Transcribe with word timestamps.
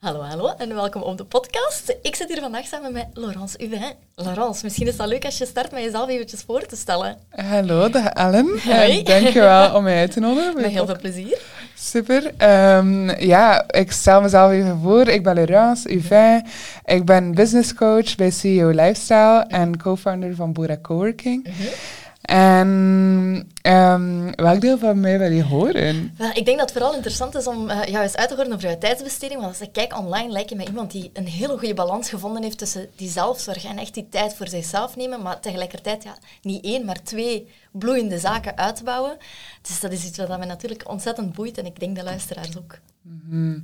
Hallo, 0.00 0.20
hallo 0.20 0.52
en 0.58 0.74
welkom 0.74 1.02
op 1.02 1.16
de 1.16 1.24
podcast. 1.24 1.96
Ik 2.02 2.14
zit 2.14 2.28
hier 2.28 2.40
vandaag 2.40 2.66
samen 2.66 2.92
met 2.92 3.06
Laurence 3.14 3.64
Uvin. 3.64 3.92
Laurence, 4.14 4.64
misschien 4.64 4.86
is 4.86 4.96
het 4.96 5.06
leuk 5.06 5.24
als 5.24 5.38
je 5.38 5.46
start 5.46 5.72
met 5.72 5.82
jezelf 5.82 6.08
eventjes 6.08 6.42
voor 6.42 6.66
te 6.66 6.76
stellen. 6.76 7.16
Hallo, 7.30 7.88
dag 7.88 8.06
Ellen. 8.06 8.60
Hoi. 8.64 9.02
Dankjewel 9.02 9.74
om 9.74 9.82
mij 9.82 9.98
uit 9.98 10.12
te 10.12 10.20
nodigen. 10.20 10.54
Met 10.54 10.70
heel 10.70 10.86
veel 10.86 10.98
plezier. 10.98 11.38
Super. 11.74 12.24
Um, 12.76 13.10
ja, 13.20 13.64
ik 13.70 13.92
stel 13.92 14.20
mezelf 14.20 14.50
even 14.52 14.80
voor. 14.82 15.08
Ik 15.08 15.22
ben 15.22 15.34
Laurence 15.34 15.94
Uvin. 15.94 16.46
Ik 16.84 17.04
ben 17.04 17.34
business 17.34 17.74
coach 17.74 18.14
bij 18.14 18.30
CEO 18.30 18.68
Lifestyle 18.68 19.44
en 19.48 19.76
co-founder 19.76 20.34
van 20.34 20.52
Bora 20.52 20.76
Coworking. 20.82 21.44
Mhm. 21.44 21.68
En 22.28 22.68
um, 23.62 24.34
welk 24.34 24.60
deel 24.60 24.78
van 24.78 25.00
mij 25.00 25.18
wil 25.18 25.30
je 25.30 25.44
horen? 25.44 26.14
Wel, 26.16 26.28
ik 26.28 26.44
denk 26.44 26.58
dat 26.58 26.68
het 26.68 26.72
vooral 26.72 26.94
interessant 26.94 27.34
is 27.34 27.46
om 27.46 27.70
uh, 27.70 27.84
jou 27.84 28.02
eens 28.02 28.16
uit 28.16 28.28
te 28.28 28.34
horen 28.34 28.52
over 28.52 28.70
je 28.70 28.78
tijdsbesteding. 28.78 29.40
Want 29.40 29.52
als 29.52 29.68
ik 29.68 29.72
kijk 29.72 29.98
online, 29.98 30.32
lijkt 30.32 30.50
je 30.50 30.56
me 30.56 30.66
iemand 30.66 30.90
die 30.90 31.10
een 31.12 31.26
hele 31.26 31.58
goede 31.58 31.74
balans 31.74 32.08
gevonden 32.08 32.42
heeft 32.42 32.58
tussen 32.58 32.88
die 32.96 33.10
zelfzorg 33.10 33.64
en 33.64 33.78
echt 33.78 33.94
die 33.94 34.08
tijd 34.08 34.34
voor 34.34 34.48
zichzelf 34.48 34.96
nemen. 34.96 35.22
Maar 35.22 35.40
tegelijkertijd 35.40 36.02
ja, 36.02 36.16
niet 36.42 36.64
één, 36.64 36.84
maar 36.84 37.02
twee 37.02 37.48
bloeiende 37.72 38.18
zaken 38.18 38.56
uitbouwen. 38.56 39.16
Dus 39.62 39.80
dat 39.80 39.92
is 39.92 40.04
iets 40.04 40.18
wat 40.18 40.38
me 40.38 40.44
natuurlijk 40.44 40.88
ontzettend 40.88 41.32
boeit 41.32 41.58
en 41.58 41.66
ik 41.66 41.80
denk 41.80 41.96
de 41.96 42.04
luisteraars 42.04 42.58
ook. 42.58 42.78
Mm 43.02 43.22
-hmm. 43.28 43.62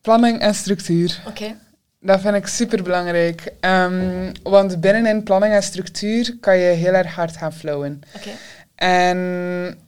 Planning 0.00 0.40
en 0.40 0.54
structuur. 0.54 1.22
Oké. 1.26 1.42
Okay. 1.42 1.56
Dat 2.06 2.20
vind 2.20 2.34
ik 2.34 2.46
super 2.46 2.82
belangrijk. 2.82 3.52
Um, 3.60 4.32
want 4.42 4.80
binnenin 4.80 5.22
planning 5.22 5.54
en 5.54 5.62
structuur 5.62 6.36
kan 6.40 6.58
je 6.58 6.70
heel 6.70 6.92
erg 6.92 7.14
hard 7.14 7.36
gaan 7.36 7.52
flowen. 7.52 8.00
Okay. 8.16 8.34
En 8.74 9.78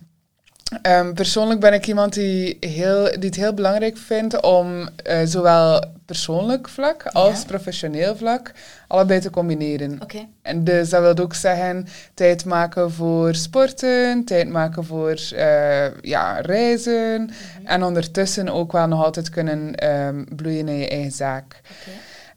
um, 0.87 1.15
persoonlijk 1.15 1.61
ben 1.61 1.73
ik 1.73 1.87
iemand 1.87 2.13
die, 2.15 2.57
heel, 2.61 3.05
die 3.05 3.29
het 3.29 3.35
heel 3.37 3.55
belangrijk 3.55 3.97
vindt 3.97 4.41
om 4.43 4.89
uh, 5.07 5.19
zowel 5.25 5.85
persoonlijk 6.07 6.69
vlak 6.69 7.07
als 7.07 7.39
Ja. 7.39 7.45
professioneel 7.47 8.17
vlak 8.17 8.53
allebei 8.87 9.21
te 9.21 9.31
combineren. 9.31 9.99
Oké. 10.03 10.27
En 10.43 10.65
dus 10.65 10.89
dat 10.91 11.01
wil 11.01 11.25
ook 11.25 11.35
zeggen 11.35 11.87
tijd 12.15 12.45
maken 12.45 12.93
voor 12.93 13.35
sporten, 13.35 14.25
tijd 14.25 14.49
maken 14.49 14.85
voor 14.85 15.19
uh, 15.35 16.01
ja, 16.01 16.41
reizen 16.41 17.23
Mhm. 17.23 17.67
en 17.67 17.83
ondertussen 17.83 18.49
ook 18.49 18.73
wel 18.73 18.87
nog 18.87 19.05
altijd 19.05 19.31
kunnen 19.31 19.89
um, 19.91 20.27
bloeien 20.37 20.69
in 20.69 20.79
je 20.79 20.89
eigen 20.89 21.13
zaak. 21.13 21.61
Oké. 21.63 21.91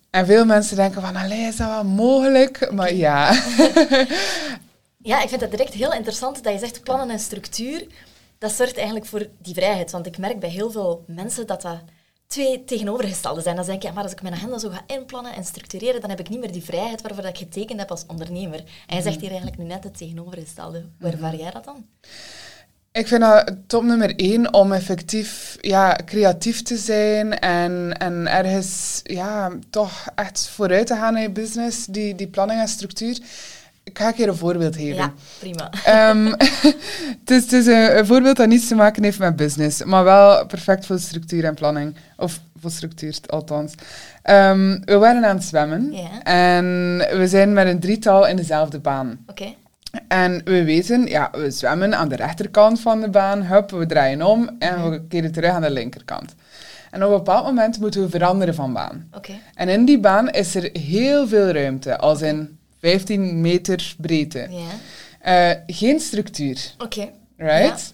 En 0.09 0.25
veel 0.25 0.45
mensen 0.45 0.75
denken 0.75 1.01
van, 1.01 1.15
allee, 1.15 1.39
is 1.47 1.55
dat 1.55 1.67
wel 1.67 1.83
mogelijk? 1.83 2.71
Maar 2.71 2.93
ja. 2.93 3.33
Ja, 5.03 5.21
ik 5.21 5.29
vind 5.29 5.41
het 5.41 5.51
direct 5.51 5.73
heel 5.73 5.93
interessant 5.93 6.43
dat 6.43 6.53
je 6.53 6.59
zegt 6.59 6.83
plannen 6.83 7.09
en 7.09 7.19
structuur. 7.19 7.85
Dat 8.41 8.51
zorgt 8.51 8.75
eigenlijk 8.75 9.05
voor 9.05 9.27
die 9.41 9.53
vrijheid. 9.53 9.91
Want 9.91 10.05
ik 10.05 10.17
merk 10.17 10.39
bij 10.39 10.49
heel 10.49 10.71
veel 10.71 11.03
mensen 11.07 11.47
dat 11.47 11.61
dat 11.61 11.77
twee 12.27 12.63
tegenovergestelde 12.63 13.41
zijn. 13.41 13.55
Dan 13.55 13.65
denk 13.65 13.81
je, 13.81 13.87
ja, 13.87 13.93
maar 13.93 14.03
als 14.03 14.11
ik 14.11 14.21
mijn 14.21 14.33
agenda 14.33 14.57
zo 14.57 14.69
ga 14.69 14.83
inplannen 14.87 15.33
en 15.33 15.43
structureren, 15.43 16.01
dan 16.01 16.09
heb 16.09 16.19
ik 16.19 16.29
niet 16.29 16.39
meer 16.39 16.51
die 16.51 16.63
vrijheid 16.63 17.01
waarvoor 17.01 17.21
dat 17.21 17.31
ik 17.31 17.37
getekend 17.37 17.79
heb 17.79 17.91
als 17.91 18.05
ondernemer. 18.07 18.63
En 18.87 18.95
je 18.95 19.01
zegt 19.01 19.19
hier 19.19 19.29
eigenlijk 19.29 19.57
nu 19.57 19.65
net 19.65 19.83
het 19.83 19.97
tegenovergestelde. 19.97 20.85
Hoe 20.99 21.09
ervaar 21.09 21.35
jij 21.35 21.51
dat 21.51 21.63
dan? 21.63 21.85
Ik 22.91 23.07
vind 23.07 23.21
dat 23.21 23.55
top 23.67 23.83
nummer 23.83 24.15
één 24.15 24.53
om 24.53 24.71
effectief 24.71 25.57
ja, 25.59 25.99
creatief 26.05 26.61
te 26.61 26.77
zijn 26.77 27.39
en, 27.39 27.97
en 27.97 28.27
ergens 28.27 28.99
ja, 29.03 29.51
toch 29.69 30.07
echt 30.15 30.47
vooruit 30.47 30.87
te 30.87 30.95
gaan 30.95 31.15
in 31.15 31.21
je 31.21 31.29
business, 31.29 31.85
die, 31.85 32.15
die 32.15 32.27
planning 32.27 32.59
en 32.59 32.67
structuur. 32.67 33.19
Ik 33.83 33.97
ga 33.97 34.07
een 34.07 34.13
keer 34.13 34.27
een 34.27 34.35
voorbeeld 34.35 34.75
geven. 34.75 34.95
Ja, 34.95 35.13
prima. 35.39 35.69
Um, 36.09 36.25
het 37.19 37.31
is, 37.31 37.41
het 37.41 37.51
is 37.51 37.65
een, 37.65 37.97
een, 37.97 38.05
voorbeeld 38.05 38.37
dat 38.37 38.47
niets 38.47 38.67
te 38.67 38.75
maken 38.75 39.03
heeft 39.03 39.19
met 39.19 39.35
business, 39.35 39.83
maar 39.83 40.03
wel 40.03 40.45
perfect 40.45 40.85
voor 40.85 40.99
structuur 40.99 41.43
en 41.45 41.53
planning. 41.55 41.95
Of 42.17 42.39
voor 42.59 42.71
structuur, 42.71 43.17
althans. 43.27 43.73
Um, 44.23 44.81
we 44.85 44.97
waren 44.97 45.25
aan 45.25 45.35
het 45.35 45.45
zwemmen 45.45 45.91
Ja. 45.91 46.23
en 46.23 46.65
we 47.17 47.27
zijn 47.27 47.53
met 47.53 47.67
een 47.67 47.79
drietal 47.79 48.27
in 48.27 48.35
dezelfde 48.35 48.79
baan. 48.79 49.25
Oké. 49.27 49.53
En 50.07 50.41
we 50.43 50.63
weten, 50.63 51.05
ja, 51.05 51.29
we 51.31 51.51
zwemmen 51.51 51.95
aan 51.95 52.09
de 52.09 52.15
rechterkant 52.15 52.79
van 52.79 53.01
de 53.01 53.09
baan, 53.09 53.43
hup, 53.43 53.71
we 53.71 53.85
draaien 53.85 54.21
om 54.21 54.49
en 54.59 54.89
we 54.89 55.07
keren 55.07 55.31
terug 55.31 55.51
aan 55.51 55.61
de 55.61 55.71
linkerkant. 55.71 56.35
En 56.91 57.03
op 57.03 57.11
een 57.11 57.17
bepaald 57.17 57.45
moment 57.45 57.79
moeten 57.79 58.01
we 58.01 58.09
veranderen 58.09 58.55
van 58.55 58.73
baan. 58.73 59.07
Oké. 59.13 59.33
En 59.55 59.69
in 59.69 59.85
die 59.85 59.99
baan 59.99 60.29
is 60.29 60.55
er 60.55 60.69
heel 60.73 61.27
veel 61.27 61.49
ruimte, 61.51 61.97
als 61.97 62.21
in 62.21 62.59
15 62.81 63.41
meter 63.41 63.95
breedte. 63.97 64.47
Ja. 64.49 64.69
Uh, 65.25 65.61
geen 65.67 65.99
structuur, 65.99 66.73
Oké. 66.77 67.09
right? 67.37 67.93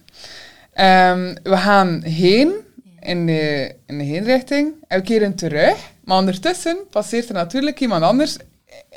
Um, 0.76 1.38
we 1.44 1.58
gaan 1.58 2.02
heen 2.04 2.54
in 3.00 3.26
de, 3.26 3.76
in 3.86 3.98
de 3.98 4.04
heenrichting 4.04 4.74
en 4.88 5.00
we 5.00 5.06
keren 5.06 5.36
terug. 5.36 5.78
Maar 6.04 6.18
ondertussen 6.18 6.78
passeert 6.90 7.28
er 7.28 7.34
natuurlijk 7.34 7.80
iemand 7.80 8.04
anders 8.04 8.38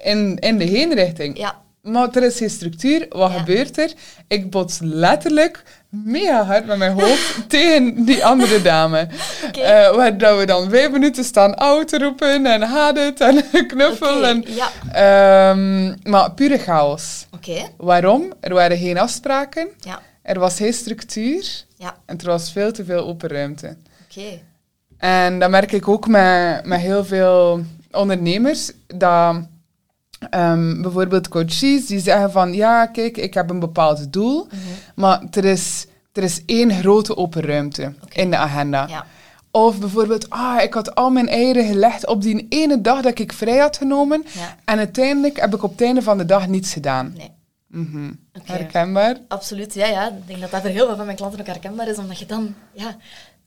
in, 0.03 0.39
in 0.39 0.59
de 0.59 0.65
heenrichting. 0.65 1.39
Ja. 1.39 1.63
Maar 1.83 2.09
er 2.13 2.23
is 2.23 2.37
geen 2.37 2.51
structuur. 2.51 3.07
Wat 3.09 3.33
Ja. 3.33 3.39
gebeurt 3.39 3.79
er? 3.79 3.93
Ik 4.29 4.51
bots 4.51 4.79
letterlijk 4.83 5.63
mega 5.89 6.45
hard 6.45 6.67
met 6.67 6.79
mijn 6.79 6.93
hoofd 7.01 7.39
tegen 7.49 8.05
die 8.05 8.25
andere 8.25 8.63
dame. 8.63 9.09
Oké. 9.47 9.61
Eh, 9.61 9.97
waar 9.97 10.19
dat 10.19 10.39
we 10.39 10.45
dan 10.47 10.71
vijf 10.71 10.91
minuten 10.91 11.25
staan 11.25 11.55
auto 11.55 11.99
roepen 11.99 12.47
en 12.47 12.63
haat 12.63 12.97
het 12.97 13.21
en 13.21 13.45
knuffel. 13.67 14.27
En, 14.27 14.45
Ja. 14.47 14.69
Ehm, 14.93 15.95
maar 16.11 16.33
pure 16.33 16.59
chaos. 16.59 17.27
Oké. 17.35 17.69
Waarom? 17.77 18.33
Er 18.41 18.55
waren 18.55 18.79
geen 18.79 18.99
afspraken, 18.99 19.69
Ja. 19.79 20.01
er 20.23 20.39
was 20.39 20.57
geen 20.57 20.73
structuur 20.73 21.65
Ja. 21.77 21.97
en 22.07 22.19
er 22.19 22.27
was 22.27 22.53
veel 22.53 22.73
te 22.73 22.85
veel 22.85 23.07
open 23.07 23.29
ruimte. 23.29 23.77
Oké. 24.11 24.41
En 24.99 25.39
dat 25.39 25.51
merk 25.51 25.73
ik 25.73 25.89
ook 25.89 26.07
met, 26.09 26.65
met 26.65 26.81
heel 26.81 27.05
veel 27.05 27.65
ondernemers, 27.91 28.71
dat 28.87 29.37
ehm, 30.31 30.83
bijvoorbeeld 30.83 31.29
coaches 31.29 31.87
die 31.87 32.01
zeggen 32.01 32.33
van 32.33 32.53
ja, 32.53 32.87
kijk, 32.87 33.17
ik 33.17 33.35
heb 33.35 33.51
een 33.51 33.59
bepaald 33.61 34.13
doel, 34.13 34.47
Mhm. 34.47 34.57
maar 34.95 35.23
er 35.31 35.45
is, 35.45 35.87
er 36.13 36.23
is 36.23 36.43
één 36.47 36.73
grote 36.73 37.17
open 37.17 37.43
ruimte 37.43 37.95
in 38.13 38.31
de 38.31 38.37
agenda. 38.37 38.87
Ja. 38.89 39.05
Of 39.51 39.79
bijvoorbeeld, 39.79 40.31
ah, 40.31 40.63
ik 40.63 40.75
had 40.75 40.95
al 40.95 41.11
mijn 41.11 41.29
eieren 41.29 41.65
gelegd 41.67 42.07
op 42.07 42.23
die 42.23 42.47
ene 42.49 42.81
dag 42.81 43.01
dat 43.03 43.19
ik 43.19 43.33
vrij 43.33 43.59
had 43.59 43.77
genomen 43.77 44.25
Ja. 44.33 44.57
en 44.65 44.79
uiteindelijk 44.79 45.41
heb 45.41 45.55
ik 45.55 45.63
op 45.63 45.71
het 45.71 45.81
einde 45.81 46.03
van 46.03 46.19
de 46.19 46.25
dag 46.25 46.49
niets 46.49 46.73
gedaan. 46.73 47.13
Nee. 47.17 47.31
Mhm. 47.67 48.11
Herkenbaar? 48.45 49.17
Absoluut, 49.29 49.75
ja, 49.75 49.87
ja. 49.87 50.07
Ik 50.09 50.27
denk 50.27 50.41
dat 50.41 50.51
dat 50.51 50.61
voor 50.61 50.71
heel 50.71 50.87
veel 50.87 50.97
van 50.97 51.05
mijn 51.05 51.17
klanten 51.17 51.41
ook 51.41 51.47
herkenbaar 51.47 51.89
is, 51.89 51.99
omdat 51.99 52.19
je 52.19 52.27
dan, 52.27 52.55
ja, 52.73 52.97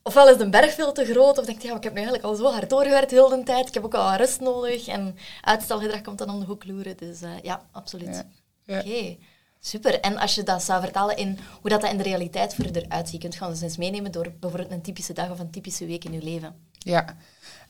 ofwel 0.04 0.30
is 0.30 0.38
de 0.38 0.50
berg 0.50 0.74
veel 0.74 0.92
te 0.92 1.06
groot, 1.06 1.38
of 1.38 1.46
denk 1.46 1.62
je, 1.62 1.68
ja, 1.68 1.76
ik 1.76 1.84
heb 1.84 1.94
nu 1.94 2.00
eigenlijk 2.00 2.28
al 2.28 2.36
zo 2.36 2.52
hard 2.52 2.70
doorgewerkt 2.70 3.12
heel 3.12 3.30
de 3.30 3.44
tijd, 3.44 3.68
ik 3.68 3.74
heb 3.74 3.84
ook 3.84 3.94
al 3.94 4.10
wat 4.10 4.20
rust 4.20 4.40
nodig, 4.40 4.88
en 4.88 5.18
uitstelgedrag 5.42 6.02
komt 6.02 6.18
dan 6.18 6.30
om 6.30 6.40
de 6.40 6.46
hoek 6.46 6.66
loeren. 6.66 6.98
Dus 6.98 7.22
eh, 7.22 7.30
ja, 7.42 7.62
absoluut. 7.72 8.16
Ja. 8.16 8.26
Ja. 8.66 8.80
Oké, 8.80 9.18
super. 9.60 10.00
En 10.00 10.18
als 10.18 10.36
je 10.36 10.44
dat 10.44 10.64
zou 10.64 10.82
vertalen 10.82 11.18
in 11.18 11.40
hoe 11.62 11.70
dat, 11.70 11.82
dat 11.82 11.92
in 11.92 11.98
de 11.98 12.04
realiteit 12.04 12.56
voor 12.56 12.66
je 12.66 12.86
eruit 12.86 13.10
ziet, 13.10 13.20
kunt 13.20 13.36
je 13.36 13.46
ons 13.46 13.62
eens 13.62 13.78
meenemen 13.78 14.12
door 14.12 14.34
bijvoorbeeld 14.40 14.72
een 14.72 14.82
typische 14.82 15.14
dag 15.14 15.30
of 15.30 15.40
een 15.40 15.52
typische 15.52 15.86
week 15.86 16.06
in 16.06 16.14
je 16.14 16.24
leven. 16.24 16.56
Ja. 16.78 17.18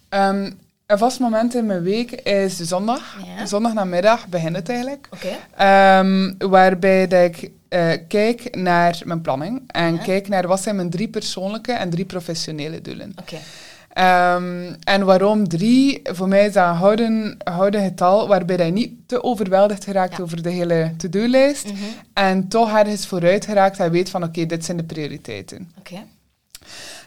Ehm, 0.09 0.51
een 0.87 0.97
vast 0.97 1.19
moment 1.19 1.55
in 1.55 1.65
mijn 1.65 1.83
week 1.83 2.11
is 2.11 2.57
de 2.57 2.65
zondag. 2.65 3.17
Ja. 3.37 3.45
Zondag 3.45 3.73
namiddag 3.73 4.27
begint 4.27 4.55
het 4.55 4.69
eigenlijk. 4.69 5.09
Ehm, 5.57 6.33
waarbij 6.37 7.07
dat 7.07 7.23
ik 7.23 7.51
eh, 7.69 7.91
kijk 8.07 8.55
naar 8.55 9.01
mijn 9.05 9.21
planning 9.21 9.61
en 9.67 9.93
Ja. 9.95 10.01
kijk 10.03 10.27
naar 10.27 10.47
wat 10.47 10.61
zijn 10.61 10.75
mijn 10.75 10.89
drie 10.89 11.07
persoonlijke 11.07 11.71
en 11.71 11.89
drie 11.89 12.05
professionele 12.05 12.81
doelen. 12.81 13.13
Oké. 13.19 13.35
Ehm, 13.93 14.73
en 14.83 15.05
waarom 15.05 15.47
drie? 15.47 15.99
Voor 16.03 16.27
mij 16.27 16.45
is 16.45 16.53
dat 16.53 16.67
een 16.69 16.75
houden, 16.75 17.37
houden 17.43 17.83
getal 17.83 18.27
waarbij 18.27 18.65
je 18.65 18.71
niet 18.71 18.93
te 19.05 19.23
overweldigd 19.23 19.83
geraakt 19.83 20.17
Ja. 20.17 20.23
over 20.23 20.43
de 20.43 20.49
hele 20.49 20.93
to-do-lijst. 20.97 21.65
Mhm. 21.65 21.75
En 22.13 22.47
toch 22.47 22.77
ergens 22.77 23.07
vooruit 23.07 23.45
geraakt 23.45 23.79
en 23.79 23.91
weet 23.91 24.09
van 24.09 24.23
oké, 24.23 24.45
dit 24.45 24.65
zijn 24.65 24.77
de 24.77 24.83
prioriteiten. 24.83 25.71
Oké. 25.79 26.03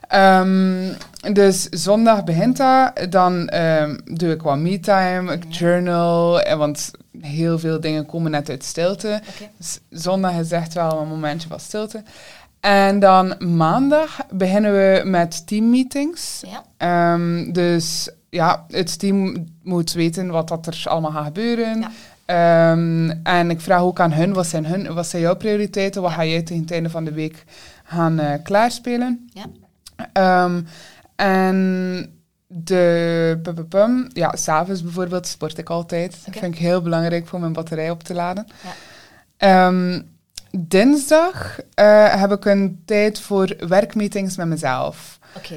Ehm, 0.09 0.93
dus 1.33 1.63
zondag 1.63 2.25
begint 2.25 2.57
dat. 2.57 3.07
Dan 3.11 3.49
ehm, 3.49 3.97
doe 4.05 4.31
ik 4.31 4.43
wat 4.43 4.59
me-time, 4.59 5.33
ik 5.33 5.45
journal. 5.49 6.41
En 6.41 6.59
want 6.59 6.91
heel 7.21 7.59
veel 7.59 7.81
dingen 7.81 8.07
komen 8.07 8.31
net 8.31 8.51
uit 8.51 8.65
stilte. 8.65 9.21
Dus 9.57 9.81
zondag 9.91 10.33
is 10.33 10.51
echt 10.51 10.75
wel 10.75 11.01
een 11.01 11.09
momentje 11.09 11.49
van 11.49 11.61
stilte. 11.61 12.03
En 12.61 12.99
dan 12.99 13.35
maandag 13.57 14.19
beginnen 14.31 14.73
we 14.73 15.03
met 15.05 15.47
teammeetings. 15.47 16.43
Ja. 16.47 16.65
Ehm, 16.77 17.53
dus 17.53 18.11
ja, 18.31 18.65
het 18.69 18.99
team 18.99 19.47
moet 19.63 19.93
weten 19.93 20.31
wat 20.31 20.49
dat 20.49 20.67
er 20.67 20.83
allemaal 20.85 21.11
gaat 21.11 21.25
gebeuren. 21.25 21.81
Ja. 21.81 21.91
En 23.23 23.51
ik 23.51 23.61
vraag 23.61 23.81
ook 23.81 24.01
aan 24.01 24.13
hun, 24.13 24.33
wat 24.33 24.47
zijn, 24.47 24.67
hun, 24.67 24.95
wat 24.95 25.07
zijn 25.07 25.23
jouw 25.23 25.37
prioriteiten? 25.37 26.03
Wat 26.03 26.13
ga 26.13 26.25
jij 26.25 26.43
tegen 26.43 26.63
het 26.63 26.73
einde 26.73 26.91
van 26.91 27.05
de 27.05 27.13
week 27.13 27.45
gaan 27.85 28.19
eh, 28.19 28.33
klaarspelen? 28.43 29.29
Ja. 29.33 29.45
Ehm, 30.13 30.63
en 31.17 32.11
de, 32.47 33.39
pum, 33.43 33.55
pum, 33.55 33.69
pum, 33.69 34.09
ja, 34.13 34.37
s'avonds 34.37 34.83
bijvoorbeeld 34.83 35.27
sport 35.27 35.59
ik 35.59 35.71
altijd. 35.71 36.11
Dat 36.11 36.29
Oké. 36.29 36.39
vind 36.39 36.55
ik 36.55 36.61
heel 36.61 36.83
belangrijk 36.83 37.27
voor 37.27 37.41
mijn 37.41 37.53
batterij 37.53 37.91
op 37.91 38.03
te 38.03 38.15
laden. 38.15 38.47
Ja. 38.63 38.73
Ehm, 39.37 40.03
dinsdag 40.59 41.59
eh, 41.75 42.21
heb 42.21 42.33
ik 42.33 42.45
een 42.45 42.83
tijd 42.85 43.21
voor 43.21 43.57
werkmeetings 43.69 44.37
met 44.37 44.47
mezelf. 44.47 45.19
Oké. 45.37 45.57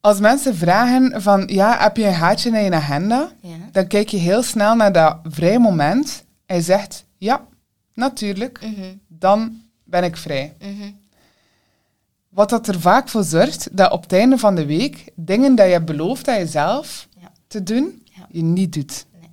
Als 0.00 0.20
mensen 0.20 0.54
vragen 0.56 1.22
van, 1.22 1.42
ja, 1.46 1.78
heb 1.82 1.96
je 1.96 2.06
een 2.06 2.14
gaatje 2.14 2.50
in 2.50 2.64
je 2.64 2.72
agenda? 2.72 3.30
Ja. 3.40 3.54
Dan 3.72 3.86
kijk 3.86 4.08
je 4.08 4.16
heel 4.16 4.42
snel 4.42 4.74
naar 4.74 4.92
dat 4.92 5.16
vrij 5.24 5.58
moment. 5.58 6.24
En 6.46 6.56
je 6.56 6.62
zegt, 6.62 7.04
ja, 7.18 7.40
natuurlijk, 7.94 8.60
Mhm, 8.62 8.94
dan 9.08 9.60
ben 9.84 10.04
ik 10.04 10.16
vrij. 10.16 10.54
mhm. 10.60 10.90
Wat 12.32 12.48
dat 12.50 12.68
er 12.68 12.80
vaak 12.80 13.08
voor 13.08 13.24
zorgt, 13.24 13.68
dat 13.76 13.90
op 13.92 14.02
het 14.02 14.12
einde 14.12 14.38
van 14.38 14.54
de 14.54 14.66
week 14.66 15.04
dingen 15.14 15.54
dat 15.54 15.70
je 15.70 15.82
belooft 15.82 16.28
aan 16.28 16.38
jezelf 16.38 17.08
Ja. 17.20 17.32
te 17.46 17.62
doen, 17.62 18.02
Ja. 18.04 18.26
je 18.30 18.42
niet 18.42 18.72
doet. 18.72 19.06
Nee. 19.20 19.30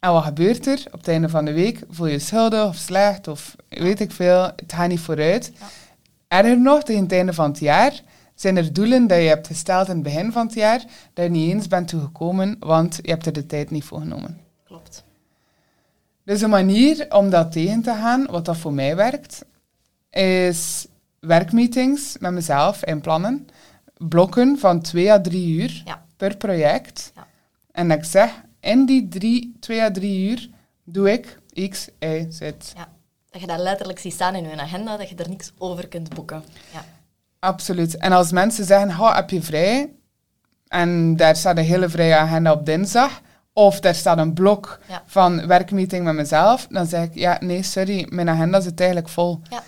En 0.00 0.12
wat 0.12 0.24
gebeurt 0.24 0.66
er? 0.66 0.82
Op 0.86 0.98
het 0.98 1.08
einde 1.08 1.28
van 1.28 1.44
de 1.44 1.52
week 1.52 1.82
voel 1.88 2.06
je 2.06 2.12
je 2.12 2.18
schuldig 2.18 2.66
of 2.66 2.76
slecht 2.76 3.28
of 3.28 3.56
weet 3.68 4.00
ik 4.00 4.12
veel, 4.12 4.42
het 4.42 4.72
gaat 4.72 4.88
niet 4.88 5.00
vooruit. 5.00 5.52
Ja. 5.58 5.66
Erger 6.28 6.60
nog, 6.60 6.82
tegen 6.82 7.02
het 7.02 7.12
einde 7.12 7.32
van 7.32 7.50
het 7.50 7.58
jaar 7.58 8.02
zijn 8.34 8.56
er 8.56 8.72
doelen 8.72 9.06
dat 9.06 9.18
je 9.18 9.24
hebt 9.28 9.46
gesteld 9.46 9.88
in 9.88 9.94
het 9.94 10.02
begin 10.02 10.32
van 10.32 10.46
het 10.46 10.54
jaar, 10.54 10.84
dat 11.12 11.24
je 11.24 11.30
niet 11.30 11.50
eens 11.52 11.68
bent 11.68 11.88
toegekomen, 11.88 12.56
want 12.58 12.98
je 13.02 13.10
hebt 13.10 13.26
er 13.26 13.32
de 13.32 13.46
tijd 13.46 13.70
niet 13.70 13.84
voor 13.84 14.00
genomen. 14.00 14.38
Klopt. 14.64 15.04
Dus 16.24 16.40
een 16.40 16.50
manier 16.50 17.06
om 17.08 17.30
dat 17.30 17.52
tegen 17.52 17.82
te 17.82 17.90
gaan, 17.94 18.26
wat 18.30 18.44
dat 18.44 18.56
voor 18.56 18.72
mij 18.72 18.96
werkt, 18.96 19.44
is 20.10 20.86
werkmeetings 21.20 22.16
met 22.18 22.32
mezelf 22.32 22.84
inplannen. 22.84 23.46
Blokken 23.96 24.58
van 24.58 24.80
twee 24.80 25.12
à 25.12 25.20
drie 25.20 25.54
uur 25.62 25.82
Ja. 25.84 26.02
per 26.16 26.36
project. 26.36 27.12
Ja. 27.14 27.26
En 27.72 27.88
dat 27.88 27.98
ik 27.98 28.04
zeg, 28.04 28.30
in 28.60 28.86
die 28.86 29.08
drie, 29.08 29.56
twee 29.60 29.82
à 29.82 29.90
drie 29.90 30.30
uur 30.30 30.48
doe 30.84 31.12
ik 31.12 31.38
X, 31.70 31.88
Y, 31.98 32.26
Z. 32.30 32.40
Ja. 32.40 32.88
Dat 33.30 33.40
je 33.40 33.46
dat 33.46 33.58
letterlijk 33.58 33.98
ziet 33.98 34.12
staan 34.12 34.34
in 34.34 34.42
je 34.48 34.56
agenda, 34.60 34.96
dat 34.96 35.08
je 35.08 35.14
er 35.14 35.28
niks 35.28 35.52
over 35.58 35.88
kunt 35.88 36.14
boeken. 36.14 36.42
Ja. 36.72 36.84
Absoluut. 37.38 37.96
En 37.96 38.12
als 38.12 38.32
mensen 38.32 38.64
zeggen, 38.64 38.90
"Ha, 38.90 39.14
heb 39.14 39.30
je 39.30 39.42
vrij? 39.42 39.92
En 40.68 41.16
daar 41.16 41.36
staat 41.36 41.56
een 41.56 41.64
hele 41.64 41.88
vrije 41.88 42.16
agenda 42.16 42.52
op 42.52 42.66
dinsdag. 42.66 43.20
Of 43.52 43.80
daar 43.80 43.94
staat 43.94 44.18
een 44.18 44.32
blok 44.34 44.80
Ja. 44.88 45.02
van 45.06 45.46
werkmeeting 45.46 46.04
met 46.04 46.14
mezelf. 46.14 46.66
Dan 46.70 46.86
zeg 46.86 47.04
ik, 47.04 47.14
ja, 47.14 47.36
nee, 47.40 47.62
sorry, 47.62 48.06
mijn 48.10 48.28
agenda 48.28 48.60
zit 48.60 48.80
eigenlijk 48.80 49.08
vol. 49.08 49.40
ja. 49.50 49.62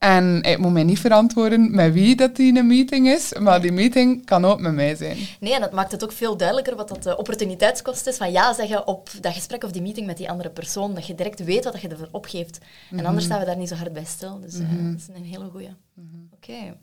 En 0.00 0.42
ik 0.42 0.58
moet 0.58 0.72
mij 0.72 0.82
niet 0.82 0.98
verantwoorden 0.98 1.74
met 1.74 1.92
wie 1.92 2.16
dat 2.16 2.36
die 2.36 2.58
een 2.58 2.66
meeting 2.66 3.08
is, 3.08 3.32
maar 3.38 3.60
die 3.60 3.72
meeting 3.72 4.24
kan 4.24 4.44
ook 4.44 4.60
met 4.60 4.72
mij 4.72 4.94
zijn. 4.94 5.16
Nee, 5.40 5.54
en 5.54 5.60
dat 5.60 5.72
maakt 5.72 5.92
het 5.92 6.04
ook 6.04 6.12
veel 6.12 6.36
duidelijker 6.36 6.76
wat 6.76 6.88
dat 6.88 7.02
de 7.02 7.16
opportuniteitskost 7.16 8.06
is 8.06 8.16
van 8.16 8.32
ja 8.32 8.52
zeggen 8.52 8.86
op 8.86 9.10
dat 9.20 9.32
gesprek 9.32 9.64
of 9.64 9.70
die 9.70 9.82
meeting 9.82 10.06
met 10.06 10.16
die 10.16 10.30
andere 10.30 10.50
persoon. 10.50 10.94
Dat 10.94 11.06
je 11.06 11.14
direct 11.14 11.44
weet 11.44 11.64
wat 11.64 11.80
je 11.80 11.88
ervoor 11.88 12.08
opgeeft. 12.10 12.58
En 12.90 13.06
anders 13.06 13.24
staan 13.24 13.38
we 13.38 13.44
daar 13.44 13.56
niet 13.56 13.68
zo 13.68 13.74
hard 13.74 13.92
bij 13.92 14.04
stil. 14.04 14.40
Dus 14.40 14.54
eh, 14.54 14.60
dat 14.60 15.00
is 15.00 15.08
een 15.14 15.24
hele 15.24 15.48
goeie. 15.50 15.70
Oké. 16.34 16.76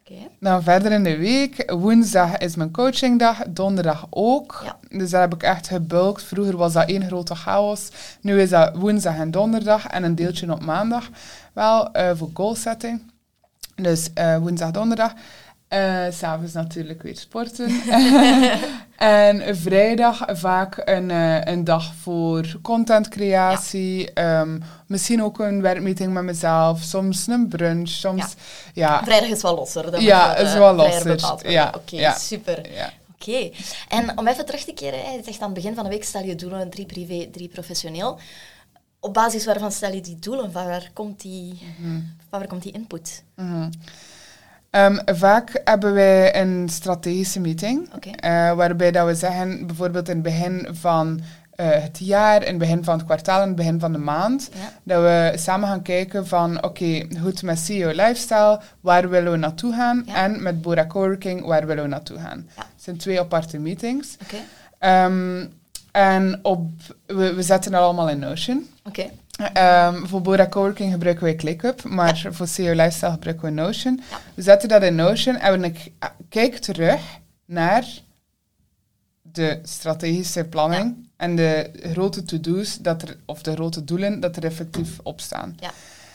Oké. 0.00 0.20
Dan 0.40 0.62
verder 0.62 0.92
in 0.92 1.04
de 1.04 1.16
week, 1.16 1.72
woensdag 1.72 2.36
is 2.36 2.56
mijn 2.56 2.70
coachingdag, 2.70 3.42
donderdag 3.48 4.06
ook. 4.10 4.60
Ja. 4.64 4.98
Dus 4.98 5.10
daar 5.10 5.20
heb 5.20 5.34
ik 5.34 5.42
echt 5.42 5.68
gebulkt. 5.68 6.22
Vroeger 6.22 6.56
was 6.56 6.72
dat 6.72 6.88
één 6.88 7.06
grote 7.06 7.34
chaos. 7.34 7.88
Nu 8.20 8.40
is 8.40 8.50
dat 8.50 8.76
woensdag 8.76 9.16
en 9.16 9.30
donderdag 9.30 9.86
en 9.86 10.04
een 10.04 10.14
deeltje 10.14 10.52
op 10.52 10.64
maandag. 10.64 11.08
Wel, 11.56 11.92
eh, 11.92 12.10
voor 12.14 12.30
goal 12.34 12.54
setting. 12.54 13.02
Dus 13.74 14.10
eh, 14.14 14.38
woensdag, 14.38 14.70
donderdag. 14.70 15.12
Eh, 15.68 16.04
S'avonds 16.10 16.52
natuurlijk 16.52 17.02
weer 17.02 17.16
sporten. 17.16 17.80
en 18.96 19.56
vrijdag 19.56 20.24
vaak 20.28 20.82
een, 20.84 21.10
een 21.50 21.64
dag 21.64 21.94
voor 22.02 22.56
contentcreatie. 22.62 24.12
Ehm, 24.12 24.58
misschien 24.86 25.22
ook 25.22 25.38
een 25.38 25.62
werkmeeting 25.62 26.12
met 26.12 26.22
mezelf. 26.22 26.80
Soms 26.82 27.26
een 27.26 27.48
brunch. 27.48 27.88
Soms, 27.88 28.34
ja. 28.74 29.04
Vrijdag 29.04 29.28
is 29.28 29.42
wel 29.42 29.54
losser. 29.54 29.90
Dan 29.90 30.02
Ja, 30.02 30.36
is 30.36 30.54
wel 30.54 30.74
losser. 30.74 31.50
Ja, 31.50 31.72
Oké, 31.76 32.14
super. 32.18 32.66
Oké. 33.20 33.50
En 33.88 34.18
om 34.18 34.26
even 34.28 34.46
terug 34.46 34.64
te 34.64 34.72
keren, 34.72 34.98
je 34.98 35.20
zegt 35.24 35.40
aan 35.40 35.50
het 35.50 35.54
begin 35.54 35.74
van 35.74 35.84
de 35.84 35.90
week 35.90 36.04
stel 36.04 36.22
je 36.22 36.34
doelen, 36.34 36.70
drie 36.70 36.86
privé, 36.86 37.28
drie 37.32 37.48
professioneel. 37.48 38.18
Op 39.06 39.14
basis 39.14 39.44
waarvan 39.46 39.72
stel 39.72 39.92
je 39.92 40.00
die 40.00 40.18
doelen? 40.18 40.52
Van 40.52 40.66
waar 40.66 40.90
komt 40.92 41.20
die, 41.20 41.58
van 42.30 42.38
waar 42.38 42.46
komt 42.48 42.62
die 42.62 42.72
input? 42.72 43.22
Mhm. 43.34 43.70
Ehm, 44.70 44.98
vaak 45.04 45.60
hebben 45.64 45.92
wij 45.94 46.40
een 46.40 46.68
strategische 46.68 47.40
meeting, 47.40 47.88
eh, 48.20 48.52
waarbij 48.52 48.90
dat 48.90 49.06
we 49.06 49.14
zeggen, 49.14 49.66
bijvoorbeeld 49.66 50.08
in 50.08 50.14
het 50.14 50.22
begin 50.22 50.68
van 50.70 51.20
eh, 51.56 51.68
het 51.70 51.98
jaar, 51.98 52.42
in 52.42 52.48
het 52.48 52.58
begin 52.58 52.84
van 52.84 52.96
het 52.96 53.04
kwartaal, 53.06 53.40
in 53.42 53.46
het 53.46 53.56
begin 53.56 53.80
van 53.80 53.92
de 53.92 53.98
maand, 53.98 54.48
Ja. 54.52 54.72
dat 54.82 55.02
we 55.02 55.38
samen 55.38 55.68
gaan 55.68 55.82
kijken 55.82 56.26
van, 56.26 56.64
oké, 56.64 57.06
goed, 57.22 57.42
met 57.42 57.58
CEO 57.58 57.88
Lifestyle, 57.88 58.60
waar 58.80 59.08
willen 59.08 59.32
we 59.32 59.38
naartoe 59.38 59.72
gaan? 59.74 60.02
Ja. 60.06 60.14
En 60.14 60.42
met 60.42 60.62
Bora 60.62 60.86
Coworking, 60.86 61.44
waar 61.44 61.66
willen 61.66 61.82
we 61.82 61.88
naartoe 61.88 62.18
gaan? 62.18 62.46
Ja. 62.56 62.62
Het 62.62 62.82
zijn 62.82 62.96
twee 62.96 63.20
aparte 63.20 63.58
meetings. 63.58 64.16
Ehm, 64.78 65.46
en 65.92 66.38
op, 66.42 66.70
we, 67.06 67.34
we 67.34 67.42
zetten 67.42 67.72
dat 67.72 67.80
allemaal 67.80 68.08
in 68.08 68.18
Notion. 68.18 68.66
Oké. 68.86 69.10
Ehm, 69.52 70.04
voor 70.06 70.22
Bora 70.22 70.46
Coworking 70.48 70.92
gebruiken 70.92 71.24
wij 71.24 71.34
ClickUp, 71.34 71.82
maar 71.84 72.28
voor 72.30 72.46
CEO 72.46 72.72
Lifestyle 72.74 73.10
gebruiken 73.10 73.44
we 73.44 73.50
Notion. 73.50 74.00
Ja. 74.10 74.18
We 74.34 74.42
zetten 74.42 74.68
dat 74.68 74.82
in 74.82 74.94
Notion 74.94 75.36
en 75.36 75.60
we 75.60 75.70
k- 75.70 76.12
kijk 76.28 76.56
terug 76.56 77.00
naar 77.44 77.86
de 79.22 79.60
strategische 79.62 80.44
planning 80.44 81.08
en 81.16 81.36
de 81.36 81.70
grote 81.82 82.22
to-do's 82.22 82.78
dat 82.78 83.02
er, 83.02 83.16
of 83.24 83.42
de 83.42 83.52
grote 83.52 83.84
doelen 83.84 84.20
dat 84.20 84.36
er 84.36 84.44
effectief 84.44 84.98
op 85.02 85.20
staan. 85.20 85.56
Ja. 85.60 85.70